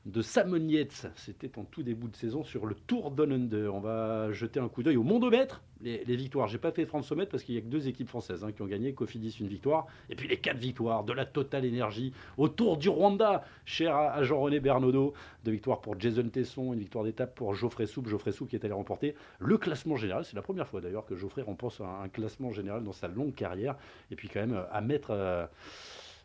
[0.08, 1.08] de Samonietz.
[1.15, 3.50] C'était en tout début de saison sur le Tour Down.
[3.72, 5.62] On va jeter un coup d'œil au mondomètre.
[5.82, 8.08] Les, les victoires, j'ai pas fait France Sommet parce qu'il y a que deux équipes
[8.08, 8.93] françaises hein, qui ont gagné.
[8.93, 9.86] Cofidis une victoire.
[10.10, 14.24] Et puis les quatre victoires de la Total Énergie au Tour du Rwanda, cher à,
[14.24, 15.13] Jean-René Bernaudot.
[15.43, 18.08] Deux victoires pour Jason Tesson, une victoire d'étape pour Geoffrey Soupe.
[18.08, 20.24] Geoffrey Soupe qui est allé remporter le classement général.
[20.24, 23.76] C'est la première fois d'ailleurs que Geoffrey remporte un, classement général dans sa longue carrière.
[24.10, 25.46] Et puis quand même euh, à mettre euh,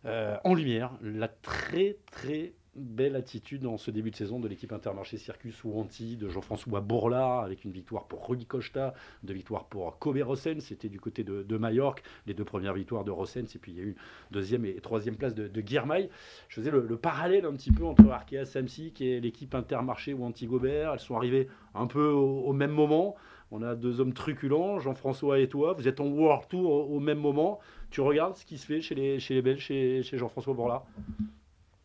[0.04, 4.72] euh, en lumière la très très belle attitude en ce début de saison de l'équipe
[4.72, 9.66] Intermarché Circus ou Anti, de Jean-François Bourla, avec une victoire pour Rudy Costa, deux victoires
[9.66, 13.54] pour Kobe Rossens, c'était du côté de, de, Majorque, les deux premières victoires de Rossens,
[13.54, 13.96] et puis il y a eu
[14.30, 15.62] deuxième et troisième place de, de.
[15.62, 20.94] Je faisais le, parallèle un petit peu entre Arkea Samsic et l'équipe Intermarché ou Anti-Gobert,
[20.94, 23.16] elles sont arrivées un peu au, même moment.
[23.50, 27.18] On a deux hommes truculents, Jean-François et toi, vous êtes en World Tour au, même
[27.18, 27.60] moment.
[27.90, 30.84] Tu regardes ce qui se fait chez les, Belges, chez, chez Jean-François Bourla?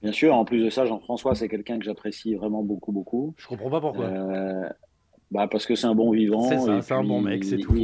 [0.01, 3.33] Bien sûr, en plus de ça, Jean-François, c'est quelqu'un que j'apprécie vraiment beaucoup, beaucoup.
[3.37, 4.05] Je comprends pas pourquoi.
[4.05, 4.69] Euh,
[5.31, 6.43] bah parce que c'est un bon vivant.
[6.43, 7.75] C'est ça, c'est un bon mec, c'est tout.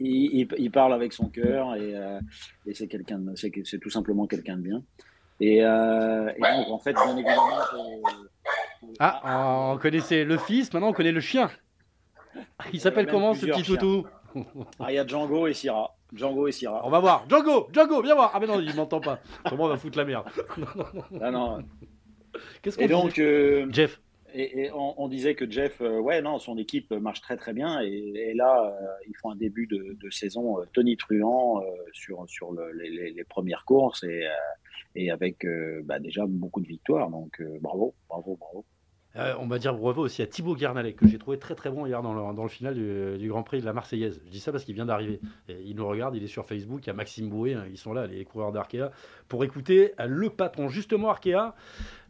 [0.00, 2.20] Il, parle avec son cœur et, euh,
[2.66, 4.82] et c'est quelqu'un, c'est tout simplement quelqu'un de bien.
[5.38, 7.50] Et, euh, et, donc, en fait, bien évidemment.
[8.98, 11.50] Ah, on connaissait le fils, maintenant on connaît le chien.
[12.72, 14.06] Il s'appelle comment ce petit toutou?
[14.80, 15.95] Ah, Il y a Django et Syrah.
[16.12, 16.82] Django et Syrah.
[16.84, 17.26] On va voir.
[17.28, 18.30] Django, Django, viens voir.
[18.34, 19.20] Ah, mais non, il m'entend pas.
[19.48, 20.26] Comment on va foutre la merde
[21.20, 21.64] Ah non.
[22.62, 24.00] Qu'est-ce qu'on Et donc, euh, Jeff.
[24.34, 27.80] Et, on, disait que Jeff, euh, ouais, non, son équipe marche très très bien.
[27.80, 33.64] Et, là, euh, ils font un début de, saison Tony Truant sur, sur les, premières
[33.64, 34.26] courses et,
[34.94, 35.46] et avec
[35.84, 37.08] bah, déjà beaucoup de victoires.
[37.08, 38.64] Donc bravo, bravo, bravo.
[39.18, 41.86] Euh, on va dire bravo aussi à Thibaut Guernalec, que j'ai trouvé très très bon
[41.86, 44.20] hier dans le, final du, Grand Prix de la Marseillaise.
[44.26, 45.20] Je dis ça parce qu'il vient d'arriver.
[45.48, 47.94] Il nous regarde, il est sur Facebook, il y a Maxime Boué, hein, ils sont
[47.94, 48.90] là, les coureurs d'Arkea,
[49.28, 50.68] pour écouter le patron.
[50.68, 51.54] Justement, Arkea,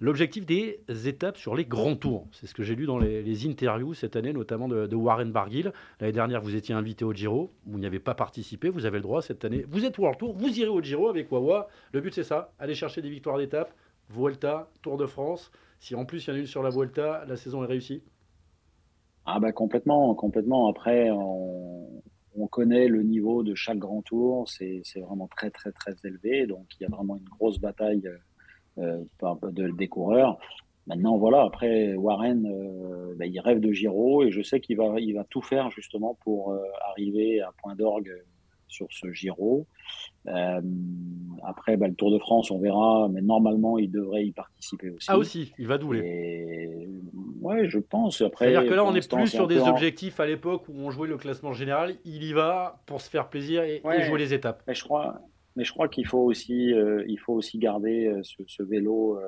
[0.01, 2.27] l'objectif des étapes sur les grands tours.
[2.33, 5.73] C'est ce que j'ai lu dans les, interviews cette année, notamment de, Warren Barguil.
[6.01, 9.03] L'année dernière, vous étiez invité au Giro, vous n'y avez pas participé, vous avez le
[9.03, 9.64] droit cette année.
[9.69, 11.69] Vous êtes World Tour, vous irez au Giro avec Wawa.
[11.92, 13.73] Le but c'est ça, aller chercher des victoires d'étape,
[14.11, 15.53] Vuelta, Tour de France.
[15.81, 18.03] Si en plus il y en a une sur la Vuelta, la saison est réussie
[19.25, 20.69] Ah bah complètement, complètement.
[20.69, 22.03] Après, on,
[22.51, 26.85] connaît le niveau de chaque grand tour, c'est vraiment très très très élevé, donc il
[26.85, 28.09] y a vraiment une grosse bataille
[28.79, 29.05] euh,
[29.53, 30.39] de, des coureurs.
[30.87, 35.01] Maintenant, voilà, après, Warren, euh, bah, il rêve de Giro et je sais qu'il va,
[35.01, 38.12] il va tout faire justement pour euh, arriver à point d'orgue
[38.69, 39.67] sur ce Giro.
[40.27, 40.61] Euh,
[41.45, 45.07] après, bah, le Tour de France, on verra, mais normalement, il devrait y participer aussi.
[45.11, 46.89] Ah aussi, il va doubler.
[47.41, 48.19] Ouais, je pense.
[48.19, 51.17] C'est-à-dire que là, on n'est plus sur des objectifs à l'époque où on jouait le
[51.17, 51.97] classement général.
[52.05, 54.63] Il y va pour se faire plaisir et, jouer les étapes.
[54.67, 55.21] Mais je crois,
[55.55, 59.19] mais je crois qu'il faut aussi, euh, il faut aussi garder euh, ce, vélo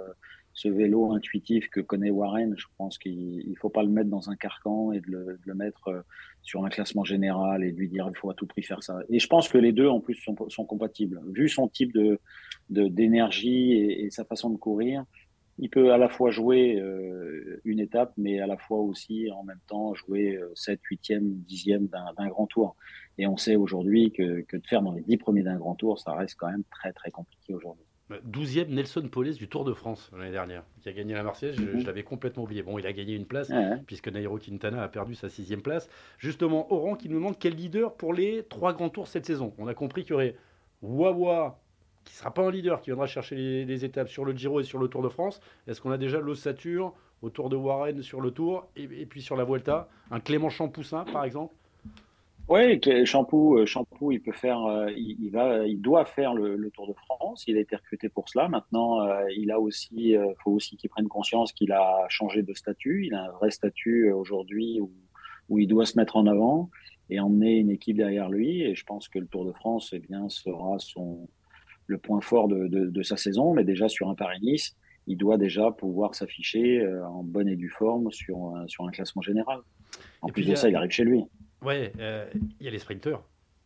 [0.58, 4.28] ce vélo intuitif que connaît Warren, je pense qu'il ne faut pas le mettre dans
[4.28, 6.00] un carcan et de le, mettre euh,
[6.42, 8.98] sur un classement général et lui dire il faut à tout prix faire ça.
[9.08, 11.20] Et je pense que les deux en plus sont, compatibles.
[11.32, 12.18] Vu son type de
[12.70, 15.04] d'énergie et, sa façon de courir,
[15.60, 19.44] il peut à la fois jouer euh, une étape, mais à la fois aussi en
[19.44, 22.74] même temps jouer 7, 8e, 10e d'un grand tour.
[23.16, 26.00] Et on sait aujourd'hui que, que de faire dans les 10 premiers d'un grand tour,
[26.00, 27.88] ça reste quand même très très compliqué aujourd'hui.
[28.10, 31.56] 12e Nelson Poles du Tour de France l'année dernière, qui a gagné la Marseillaise.
[31.56, 31.84] Je, mhm.
[31.84, 32.62] l'avais complètement oublié.
[32.62, 33.50] Bon, il a gagné une place,
[33.86, 35.88] puisque Nairo Quintana a perdu sa sixième place.
[36.18, 39.52] Justement, Oran qui nous demande quel leader pour les trois grands tours cette saison.
[39.58, 40.36] On a compris qu'il y aurait
[40.82, 41.60] Wawa,
[42.04, 44.64] qui ne sera pas un leader, qui viendra chercher les, étapes sur le Giro et
[44.64, 45.40] sur le Tour de France.
[45.66, 49.20] Est-ce qu'on a déjà l'ossature au Tour de Warren sur le Tour, et, et puis
[49.20, 49.88] sur la Vuelta?
[50.10, 51.52] Un Clément Champoussin, par exemple?
[52.48, 56.94] Oui, Shampoo, Shampoo, il peut faire, euh, il, va, il doit faire le, Tour de
[56.94, 57.44] France.
[57.46, 58.48] Il a été recruté pour cela.
[58.48, 62.54] Maintenant, euh, il a aussi, euh, faut aussi qu'il prenne conscience qu'il a changé de
[62.54, 63.04] statut.
[63.06, 64.90] Il a un vrai statut aujourd'hui où,
[65.50, 66.70] où, il doit se mettre en avant
[67.11, 68.62] et emmener une équipe derrière lui.
[68.62, 71.28] Et je pense que le Tour de France, eh bien, sera son
[71.87, 73.52] le point fort de, de, de sa saison.
[73.52, 74.74] Mais déjà sur un Paris-Nice,
[75.06, 79.61] il doit déjà pouvoir s'afficher en bonne et due forme sur, sur un classement général.
[80.22, 81.24] En plus de ça, il arrive chez lui.
[81.62, 82.26] Ouais, euh,
[82.60, 83.22] il y a les sprinteurs.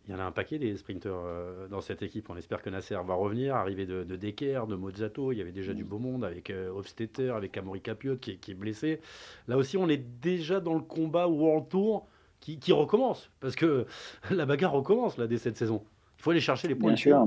[0.06, 2.28] Il y en a un paquet des sprinteurs euh, dans cette équipe.
[2.28, 3.54] On espère que Nasser va revenir.
[3.54, 6.70] Arrivé de, de Decker, de Mozzato, il y avait déjà du beau monde avec euh,
[6.70, 9.00] Hofstetter, avec Amaury Capiot qui, est blessé.
[9.46, 12.08] Là aussi, on est déjà dans le combat World Tour
[12.40, 13.30] qui, qui recommence.
[13.40, 13.86] Parce que
[14.30, 15.82] la bagarre recommence là dès cette saison.
[16.18, 16.90] Il faut aller chercher les points.
[16.90, 17.26] Bien sûr,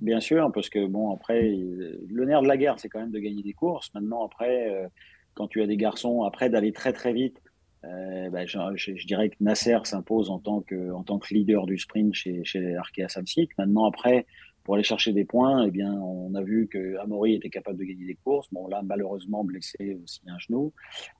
[0.00, 3.18] bien sûr, parce que bon, après, le nerf de la guerre, c'est quand même de
[3.18, 3.90] gagner des courses.
[3.94, 4.90] Maintenant, après,
[5.32, 7.40] quand tu as des garçons, après d'aller très très vite
[7.84, 12.76] euh, bah, je, dirais que Nasser s'impose en tant que leader du sprint chez chez
[12.76, 13.50] Arkea Samsic.
[13.58, 14.26] Maintenant après
[14.62, 17.84] pour aller chercher des points, eh bien on a vu que Amaury était capable de
[17.84, 18.48] gagner des courses.
[18.50, 20.72] Bon là malheureusement blessé aussi un genou,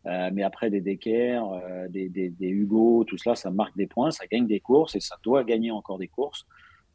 [0.07, 4.27] euh, mais après des Decker, euh, des, Hugo, tout cela ça marque des points, ça
[4.27, 6.47] gagne des courses et ça doit gagner encore des courses.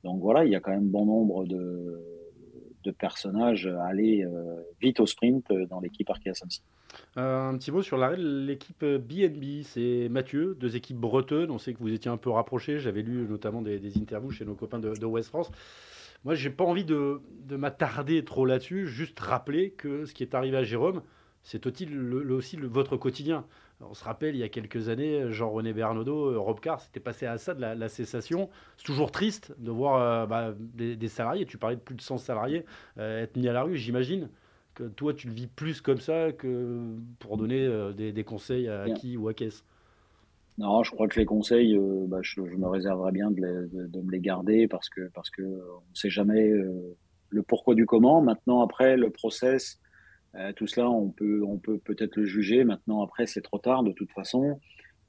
[0.03, 2.03] Donc voilà il y a quand même bon nombre de
[2.85, 4.25] de personnages à aller
[4.81, 6.63] vite au sprint dans l'équipe Arkea Samsic.
[7.17, 11.51] Euh, un petit mot sur l'équipe BNB, c'est Mathieu, deux équipes bretonnes.
[11.51, 12.79] On sait que vous étiez un peu rapprochés.
[12.79, 15.51] J'avais lu notamment des, interviews chez nos copains de, West France.
[16.25, 18.87] Moi, j'ai pas envie de, m'attarder trop là-dessus.
[18.87, 21.01] Juste rappeler que ce qui est arrivé à Jérôme,
[21.43, 23.45] c'est aussi, votre quotidien.
[23.81, 27.37] On se rappelle, il y a quelques années, Jean-René Bernaudot, Rob Carr, c'était passé à
[27.37, 28.49] ça de la, cessation.
[28.75, 32.17] C'est toujours triste de voir euh, bah, des, salariés, tu parlais de plus de 100
[32.17, 32.65] salariés,
[32.97, 34.29] euh, être mis à la rue, j'imagine
[34.87, 39.17] toi, tu le vis plus comme ça que pour donner euh, des, conseils à qui
[39.17, 39.63] ou à qu'est-ce
[40.57, 43.69] Non, je crois que les conseils, euh, bah, je, me réserverais bien de,
[44.01, 46.95] me les garder parce que parce que on ne sait jamais euh,
[47.29, 48.21] le pourquoi du comment.
[48.21, 49.79] Maintenant, après, le process,
[50.55, 52.63] tout cela, on peut on peut peut-être le juger.
[52.63, 54.59] Maintenant, après, c'est trop tard de toute façon.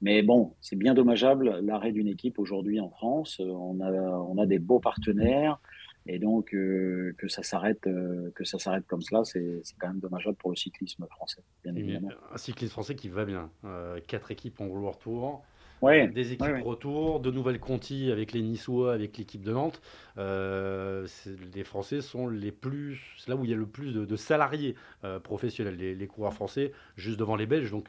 [0.01, 3.39] Mais bon, c'est bien dommageable l'arrêt d'une équipe aujourd'hui en France.
[3.39, 5.59] On a, on a des beaux partenaires.
[6.07, 9.99] Et donc, euh, que ça s'arrête euh, que ça s'arrête comme cela, c'est quand même
[9.99, 12.09] dommageable pour le cyclisme français, bien évidemment.
[12.31, 13.51] Un cyclisme français qui va bien.
[13.65, 15.43] Euh, quatre équipes en World Tour.
[15.81, 19.81] Ouais, des équipes retour, de nouvelles Conti avec les Niçois, avec l'équipe de Nantes.
[20.15, 24.75] les Français sont les plus, là où il y a le plus de, salariés
[25.23, 27.71] professionnels, les, les, coureurs français, juste devant les Belges.
[27.71, 27.87] Donc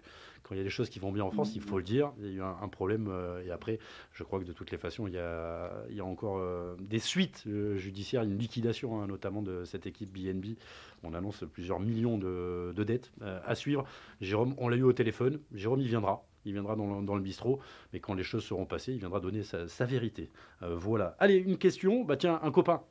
[0.52, 2.12] quand il y a des choses qui vont bien en France, il faut le dire.
[2.18, 3.08] Il y a eu un, problème.
[3.08, 3.78] Euh, et après,
[4.12, 6.76] je crois que de toutes les façons, il y a, il y a encore euh,
[6.78, 10.56] des suites euh, judiciaires, une liquidation hein, notamment de cette équipe BNB.
[11.04, 13.86] On annonce plusieurs millions de, dettes à suivre.
[14.20, 15.40] Jérôme, on l'a eu au téléphone.
[15.54, 16.22] Jérôme, il viendra.
[16.44, 17.58] Il viendra dans, dans, le bistrot,
[17.94, 20.28] mais quand les choses seront passées, il viendra donner sa, vérité.
[20.60, 21.16] voilà.
[21.18, 22.04] Allez, une question.
[22.04, 22.82] Bah tiens, un copain.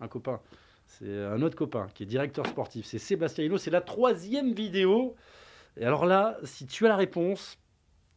[0.00, 0.40] Un copain.
[0.86, 2.84] C'est un autre copain qui est directeur sportif.
[2.84, 3.56] C'est Sébastien Hino.
[3.56, 5.16] C'est la troisième vidéo
[5.78, 7.58] et alors là, si tu as la réponse,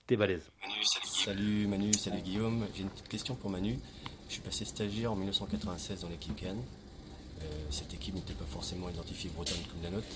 [0.08, 0.50] t'es balèze.
[0.62, 1.68] Manu, salut.
[1.68, 2.66] Manu, salut Guillaume.
[2.76, 3.78] J'ai une petite question pour Manu.
[4.28, 6.64] Je suis passé stagiaire en 1996 dans l'équipe Cannes.
[7.42, 10.08] Euh, cette équipe n'était pas forcément identifiée bretonne comme la nôtre,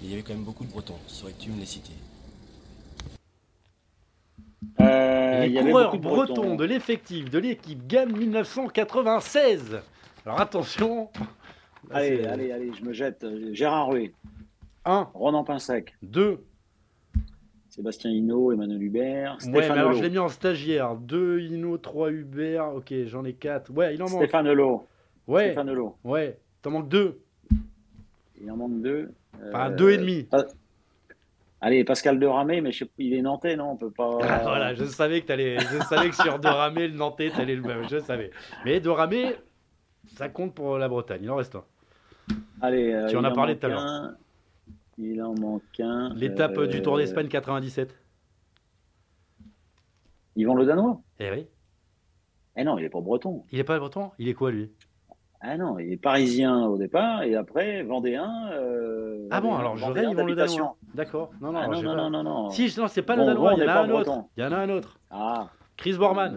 [0.00, 0.98] mais il y avait quand même beaucoup de bretons.
[1.08, 1.92] Saurais-tu me les citer?
[4.80, 9.80] Euh, Les coureurs bretons de l'effectif de l'équipe Gann 1996.
[10.24, 11.10] Alors attention.
[11.90, 13.26] Allez, allez, allez, je me jette.
[13.52, 14.12] Gérard Ruy.
[14.84, 15.10] 1.
[15.14, 15.94] Ronan Pinsec.
[16.02, 16.44] 2.
[17.70, 19.38] Sébastien Hino, Emmanuel Hubert.
[19.44, 20.96] Ouais, mais alors je l'ai mis en stagiaire.
[20.96, 22.74] 2 Hino, 3 Hubert.
[22.74, 23.70] Ok, j'en ai 4.
[23.72, 24.22] Ouais, il en manque.
[24.22, 24.88] Stéphane Helo.
[25.28, 25.46] Ouais.
[25.46, 25.96] Stéphane Helo.
[26.02, 27.20] Ouais, t'en manques 2.
[28.42, 29.12] Il en manque 2.
[29.48, 30.28] Enfin, 2 et demi.
[31.60, 34.18] Allez, Pascal de Ramé, mais je sais, il est nantais, non On peut pas.
[34.22, 37.54] Ah, voilà, je savais que t'allais, je savais que sur de Ramé, le nantais, t'allais
[37.54, 38.30] le même, je savais.
[38.64, 39.36] Mais de Ramé,
[40.16, 41.20] ça compte pour la Bretagne.
[41.22, 41.64] Il en reste un.
[42.62, 44.10] Allez, euh, tu en as parlé tout à l'heure.
[45.02, 46.12] Il en manque un.
[46.14, 47.96] L'étape du Tour d'Espagne 97.
[50.36, 51.46] Yvan Le Danois Eh oui.
[52.56, 53.44] Eh non, il n'est pas breton.
[53.50, 54.70] Il n'est pas breton Il est quoi, lui?
[55.40, 58.50] Ah non, il est parisien au départ et après vendéen.
[58.52, 60.76] Euh, ah bon, alors j'aurais Yvan Le Danois.
[60.94, 61.30] D'accord.
[61.40, 63.64] Non, non, ah non, non, non, non, Si, non, c'est pas le Danois, il y
[63.64, 64.24] en a un autre.
[64.36, 64.98] Il y en a un autre.
[65.10, 65.48] Ah.
[65.78, 66.36] Chris Borman.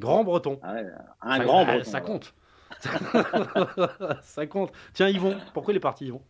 [0.00, 0.58] Grand breton.
[0.62, 0.74] Ah
[1.22, 1.88] un grand breton.
[1.88, 2.34] Ça compte.
[4.22, 4.72] ça compte.
[4.92, 6.20] Tiens, Yvon, pourquoi il est parti, Yvon?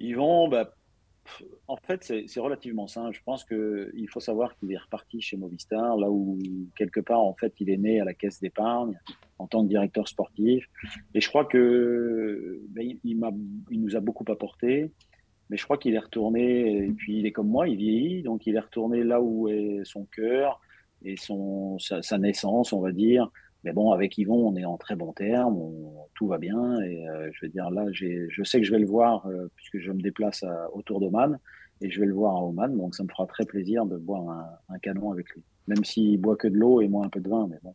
[0.00, 0.74] Vont, bah,
[1.68, 3.16] en fait, c'est relativement simple.
[3.16, 6.38] Je pense qu'il faut savoir qu'il est reparti chez Movistar, là où
[6.76, 8.98] quelque part, en fait, il est né à la caisse d'épargne
[9.38, 10.68] en tant que directeur sportif.
[11.14, 14.92] Et je crois que il, il, nous a beaucoup apporté.
[15.50, 18.46] Mais je crois qu'il est retourné, et puis il est comme moi, il vieillit, donc
[18.46, 20.60] il est retourné là où est son cœur
[21.04, 23.30] et son, sa naissance, on va dire.
[23.64, 25.58] Mais bon, avec Yvon, on est en très bon terme,
[26.14, 26.80] tout va bien.
[26.82, 29.78] Et euh, je veux dire, là, je sais que je vais le voir, euh, puisque
[29.78, 31.38] je me déplace à, autour d'Oman,
[31.80, 32.76] et je vais le voir à Oman.
[32.76, 35.42] Donc ça me fera très plaisir de boire un, canon avec lui.
[35.66, 37.74] Même s'il boit que de l'eau et moi un peu de vin, mais bon.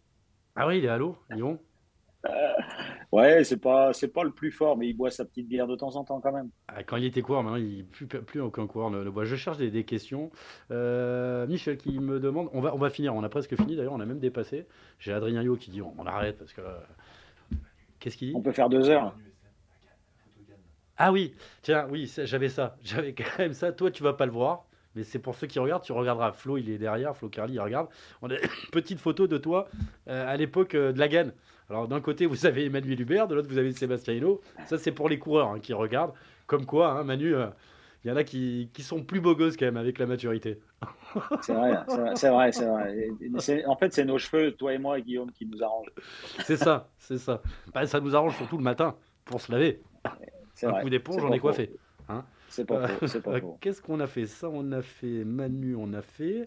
[0.56, 1.54] Ah oui, il est à l'eau, Yvon?
[1.54, 1.58] euh,
[3.12, 5.76] ouais, c'est pas c'est pas le plus fort, mais il boit sa petite bière de
[5.76, 6.50] temps en temps quand même.
[6.68, 9.26] Ah, quand il était coureur, maintenant il plus plus aucun coureur ne le boit.
[9.26, 10.30] Je cherche des, questions.
[10.72, 13.94] Euh, Michel qui me demande, on va on va finir, on a presque fini d'ailleurs,
[13.94, 14.66] on a même dépassé.
[15.00, 16.62] J'ai Adrien Yo qui dit on, arrête parce que
[18.00, 18.36] qu'est-ce qu'il dit?
[18.36, 19.16] On peut faire deux heures.
[20.98, 23.72] Ah oui, tiens, oui, j'avais ça, j'avais quand même ça.
[23.72, 26.34] Toi, tu vas pas le voir, mais c'est pour ceux qui regardent, tu regarderas.
[26.34, 27.88] Flo, il est derrière, Flo Carly, il regarde.
[28.22, 29.70] On a une petite photo de toi
[30.10, 31.32] euh, à l'époque de la Gaine.
[31.70, 34.42] Alors d'un côté, vous avez Emmanuel Hubert, de l'autre, vous avez Sébastien Hino.
[34.66, 36.14] Ça, c'est pour les coureurs hein, qui regardent.
[36.48, 37.48] Comme quoi, hein, Manu, euh,
[38.04, 40.60] il y en a qui, qui, sont plus beaux gosses quand même avec la maturité.
[41.42, 41.76] c'est vrai,
[42.16, 43.66] c'est vrai, c'est vrai.
[43.68, 45.92] En fait, c'est nos cheveux, toi et moi, Guillaume, qui nous arrangent.
[46.46, 47.42] c'est ça, c'est ça.
[47.74, 49.82] Bah, ça nous arrange surtout le matin pour se laver.
[50.64, 51.72] Un coup d'éponge, on est coiffé.
[52.08, 54.26] Hein c'est pas euh, Qu'est-ce qu'on a fait?
[54.26, 56.44] Ça, on a fait Manu, on a fait.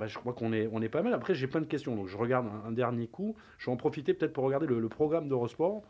[0.00, 1.12] Bah, je crois qu'on est, pas mal.
[1.12, 3.36] Après, j'ai plein de questions, donc je regarde un, dernier coup.
[3.58, 5.82] Je vais en profiter peut-être pour regarder le, programme d'Eurosport.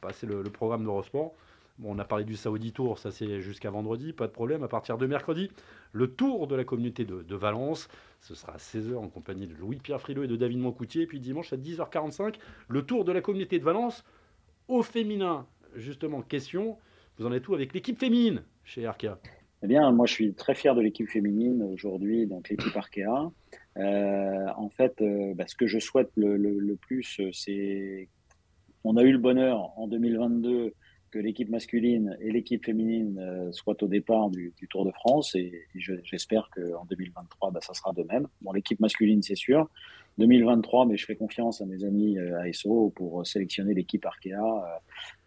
[0.00, 1.34] Passer le, le programme d'Eurosport.
[1.78, 4.62] Bon, on a parlé du Saudi Tour, ça c'est jusqu'à vendredi, pas de problème.
[4.62, 5.50] À partir de mercredi,
[5.92, 7.88] le Tour de la communauté de, Valence,
[8.20, 11.06] ce sera à 16h en compagnie de Louis-Pierre Frilot et de David Moncoutier.
[11.06, 12.36] Puis dimanche à 10h45,
[12.68, 14.04] le Tour de la communauté de Valence
[14.68, 15.46] au féminin.
[15.74, 16.76] Justement, question,
[17.18, 19.18] vous en êtes où avec l'équipe féminine chez Arkea
[19.62, 23.30] eh bien, moi, je suis très fier de l'équipe féminine aujourd'hui, donc l'équipe Arkea.
[23.76, 28.08] Euh, en fait, euh, bah, ce que je souhaite le, plus, c'est
[28.84, 30.72] on a eu le bonheur en 2022
[31.10, 35.66] que l'équipe masculine et l'équipe féminine euh, soient au départ du, Tour de France et,
[35.74, 38.28] j'espère qu'en 2023, bah, ça sera de même.
[38.40, 39.68] Bon, l'équipe masculine, c'est sûr,
[40.18, 44.36] 2023, mais je fais confiance à mes amis ASO pour sélectionner l'équipe Arkea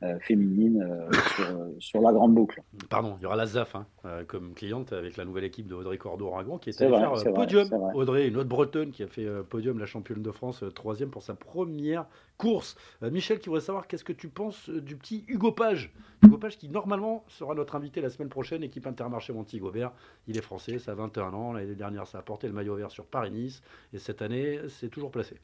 [0.04, 2.62] euh, féminine euh, sur, sur, la grande boucle.
[2.90, 3.86] Pardon, il y aura la ZAF hein,
[4.28, 7.68] comme cliente avec la nouvelle équipe de Audrey Cordeau-Aragon qui est, allée faire podium.
[7.94, 11.36] Audrey, une autre bretonne qui a fait podium, la championne de France, troisième pour sa
[11.36, 12.06] première
[12.38, 12.76] course.
[13.02, 15.92] Michel qui voudrait savoir qu'est-ce que tu penses du petit Hugo Page?
[16.24, 19.92] Hugo Page qui normalement sera notre invité la semaine prochaine, équipe Intermarché Montigobert.
[20.28, 21.54] Il est français, ça a 21 ans.
[21.54, 23.62] L'année dernière, ça a porté le maillot vert sur Paris-Nice.
[23.94, 25.40] Et cette année, c'est toujours placé.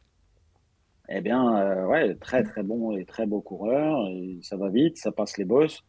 [1.10, 4.08] Eh bien, euh, ouais, très très bon et très beau coureur.
[4.42, 5.84] ça va vite, ça passe les bosses.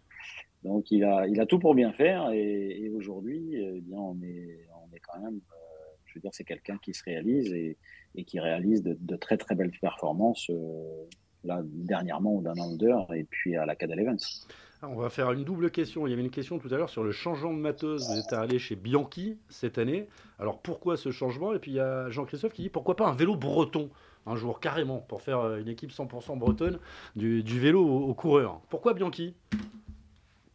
[0.65, 2.31] Donc il a, il a tout pour bien faire.
[2.33, 5.70] Et, aujourd'hui, eh bien, on est, on est quand même, euh,
[6.11, 7.77] je veux dire, c'est quelqu'un qui se réalise et,
[8.25, 10.51] qui réalise de, très très belles performances.
[10.51, 11.05] Euh,
[11.45, 14.47] là, dernièrement d'un Under et puis à la Cadel Events.
[14.83, 16.07] Ah, on va faire une double question.
[16.07, 18.09] Il y avait une question tout à l'heure sur le changement de mateuse.
[18.09, 20.09] Vous êtes allé chez Bianchi cette année.
[20.39, 21.53] Alors pourquoi ce changement?
[21.55, 23.91] Et puis il y a Jean-Christophe qui dit pourquoi pas un vélo breton
[24.27, 26.79] un jour carrément pour faire euh, une équipe 100% bretonne
[27.17, 28.61] du, vélo au, coureur.
[28.69, 29.35] Pourquoi Bianchi?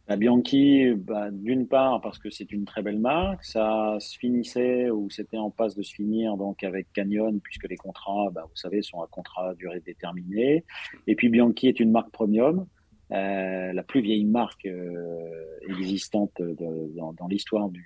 [0.08, 4.88] Bah, Bianchi, bah, d'une part parce que c'est une très belle marque, ça se finissait
[4.90, 8.56] ou c'était en passe de se finir donc avec Canyon puisque les contrats, bah, vous
[8.56, 10.64] savez, sont à contrat à durée déterminée.
[11.06, 12.66] Et puis Bianchi est une marque premium.
[13.12, 17.84] Euh, la plus vieille marque euh, existante dans, l'histoire du,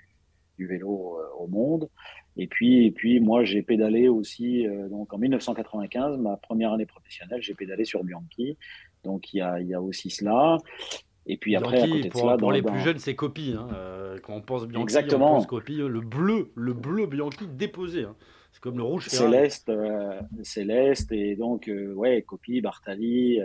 [0.59, 1.89] vélo euh, au monde.
[2.37, 7.43] Et puis, et puis moi, j'ai pédalé aussi, donc en 1995, ma première année professionnelle,
[7.43, 8.57] j'ai pédalé sur Bianchi.
[9.05, 10.59] Donc il y a, y a, aussi cela.
[11.27, 13.55] Et puis après, à côté pour, de cela, pour les plus jeunes, c'est Copie.
[13.57, 13.69] Hein.
[14.23, 15.33] quand on pense Bianchi, Exactement.
[15.33, 15.77] on pense Copie.
[15.77, 18.05] Le bleu, le bleu Bianchi déposé.
[18.05, 18.17] Hein.
[18.53, 19.71] C'est comme le rouge Céleste,
[20.43, 23.39] Céleste et donc ouais, Copie, Bartali,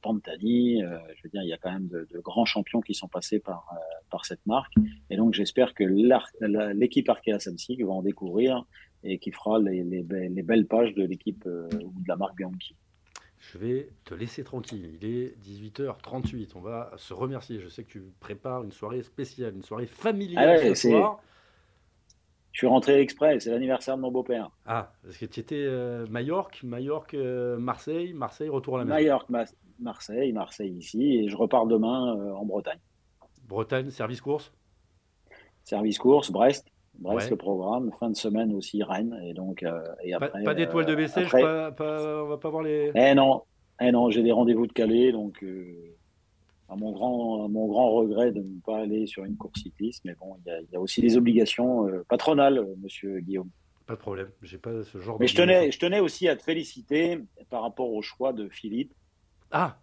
[0.00, 3.08] Pantani, euh, je veux dire, il y a quand même de, grands champions qui sont
[3.08, 3.76] passés par, euh,
[4.10, 4.72] par cette marque.
[5.10, 8.64] Et donc, j'espère que l'équipe Arkea Samsic va en découvrir
[9.04, 12.76] et qui fera les, les, belles pages de l'équipe euh, ou de la marque Bianchi.
[13.50, 14.98] Je vais te laisser tranquille.
[15.00, 16.52] Il est 18h38.
[16.54, 17.58] On va se remercier.
[17.58, 21.20] Je sais que tu prépares une soirée spéciale, une soirée familiale ah ce soir.
[22.52, 24.50] Je suis rentré exprès, c'est l'anniversaire de mon beau-père.
[24.66, 25.66] Ah, parce que tu étais
[26.10, 28.94] Majorque, Majorque, Marseille, Marseille, retour à la maison.
[28.94, 29.30] Majorque,
[29.82, 32.78] Marseille, Marseille ici, et je repars demain euh, en Bretagne.
[33.48, 34.52] Bretagne, service course?
[35.64, 36.71] Service course, Brest.
[37.02, 40.86] Brest le programme, fin de semaine aussi Rennes et donc euh, et après, pas, d'étoiles
[40.86, 42.90] de Bessèges, pas, pas, on va pas voir les.
[42.94, 43.42] Eh non,
[43.80, 45.94] eh non, j'ai des rendez-vous de Calais donc euh,
[46.68, 50.14] à mon grand mon grand regret de ne pas aller sur une course cycliste, mais
[50.20, 53.50] bon, il y, a aussi des obligations patronales, Monsieur Guillaume.
[53.86, 55.16] Pas de problème, j'ai pas ce genre.
[55.18, 58.92] Mais je tenais je tenais aussi à te féliciter par rapport au choix de Philippe
[59.52, 59.76] ah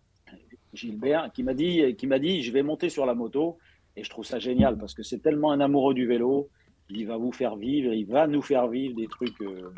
[0.73, 3.57] Gilbert, qui m'a dit, qui m'a dit, je vais monter sur la moto.
[3.95, 6.49] Et je trouve ça génial parce que c'est tellement un amoureux du vélo.
[6.89, 9.39] Il va vous faire vivre, il va nous faire vivre des trucs.
[9.41, 9.71] Euh,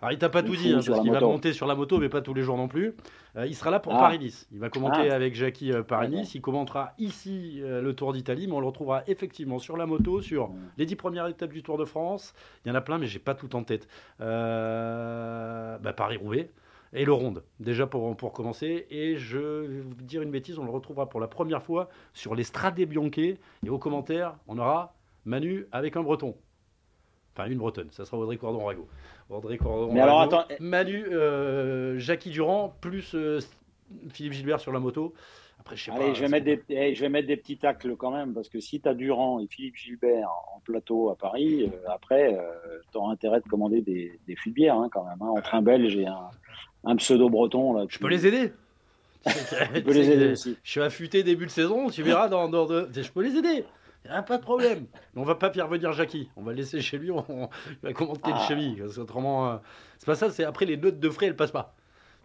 [0.00, 2.08] alors il t'a pas tout dit, hein, parce qu'il va monter sur la moto, mais
[2.08, 2.94] pas tous les jours non plus.
[3.36, 3.98] Euh, il sera là pour ah.
[3.98, 4.48] Paris-Nice.
[4.52, 5.14] Il va commenter ah.
[5.14, 6.34] avec Jackie euh, Paris-Nice.
[6.36, 10.50] Il commentera ici le Tour d'Italie, mais on le retrouvera effectivement sur la moto, sur
[10.76, 12.32] les dix premières étapes du Tour de France.
[12.64, 13.88] Il y en a plein, mais j'ai pas tout en tête.
[14.18, 16.50] Bah, Paris-Roubaix
[16.92, 18.86] et le ronde, déjà pour, pour commencer.
[18.90, 22.34] Et je vais vous dire une bêtise, on le retrouvera pour la première fois sur
[22.34, 23.18] les Stradé Bianche.
[23.18, 24.94] Et au commentaire, on aura
[25.28, 26.34] Manu avec un breton.
[27.34, 28.88] Enfin, une bretonne, ça sera Audrey Cordon-Rago.
[29.30, 30.44] Audrey Cordon Mais alors, attends.
[30.58, 33.38] Manu, euh, Jackie Durand, plus euh,
[34.10, 35.14] Philippe Gilbert sur la moto.
[35.60, 37.94] Après, je sais Allez, je, vais mettre des, eh, je vais mettre des petits tacles
[37.96, 41.64] quand même, parce que si tu as Durand et Philippe Gilbert en plateau à Paris,
[41.64, 42.36] euh, après,
[42.90, 45.18] tu auras intérêt de commander des, des fûts de bière hein, quand même.
[45.20, 46.30] Hein, entre un belge et un,
[46.84, 47.74] un pseudo breton.
[47.74, 48.52] Là, Je peux les aider.
[49.26, 50.56] je peux les aider aussi.
[50.64, 53.64] Je suis affûté début de saison, tu verras dans, dans je peux les aider.
[54.08, 54.86] Il a pas de problème.
[55.16, 56.30] On va pas faire venir Jackie.
[56.36, 57.10] On va le laisser chez lui.
[57.10, 57.48] On,
[57.82, 58.54] va commenter le ah.
[58.54, 58.82] lui.
[58.98, 59.56] Autrement, euh,
[59.98, 60.30] c'est pas ça.
[60.30, 61.74] C'est après les notes de frais, elles passent pas.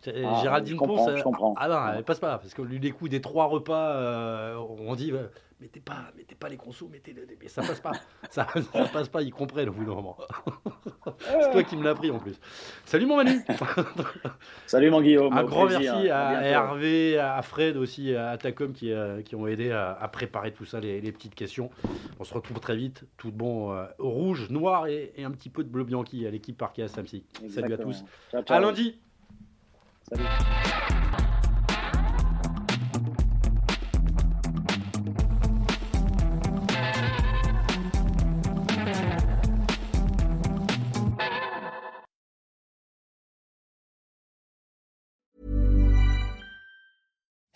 [0.06, 1.10] Ah, Géraldine Ponce,
[1.56, 4.96] ah non, elle passe pas parce que lui les coups des trois repas, euh, on
[4.96, 5.14] dit
[5.60, 7.92] mettez pas, mettez pas les consos, mettez, mais ça passe pas,
[8.30, 10.18] ça, ça, passe pas, ils comprennent au bout d'un moment.
[11.20, 12.40] C'est toi qui me l'as appris en plus.
[12.86, 13.42] Salut mon Manu.
[14.68, 15.34] Salut mon Guillaume.
[15.34, 19.72] Un grand merci à, Hervé, à Fred aussi, à Tacom qui, euh, qui ont aidé
[19.72, 21.70] à, préparer tout ça, les, petites questions.
[22.20, 25.70] On se retrouve très vite, tout bon euh, rouge, noir et, un petit peu de
[25.70, 27.24] bleu bianchi à l'équipe Parquet à Samsi.
[27.50, 28.04] Salut à tous.
[28.48, 29.00] À lundi.
[30.10, 30.24] Salut.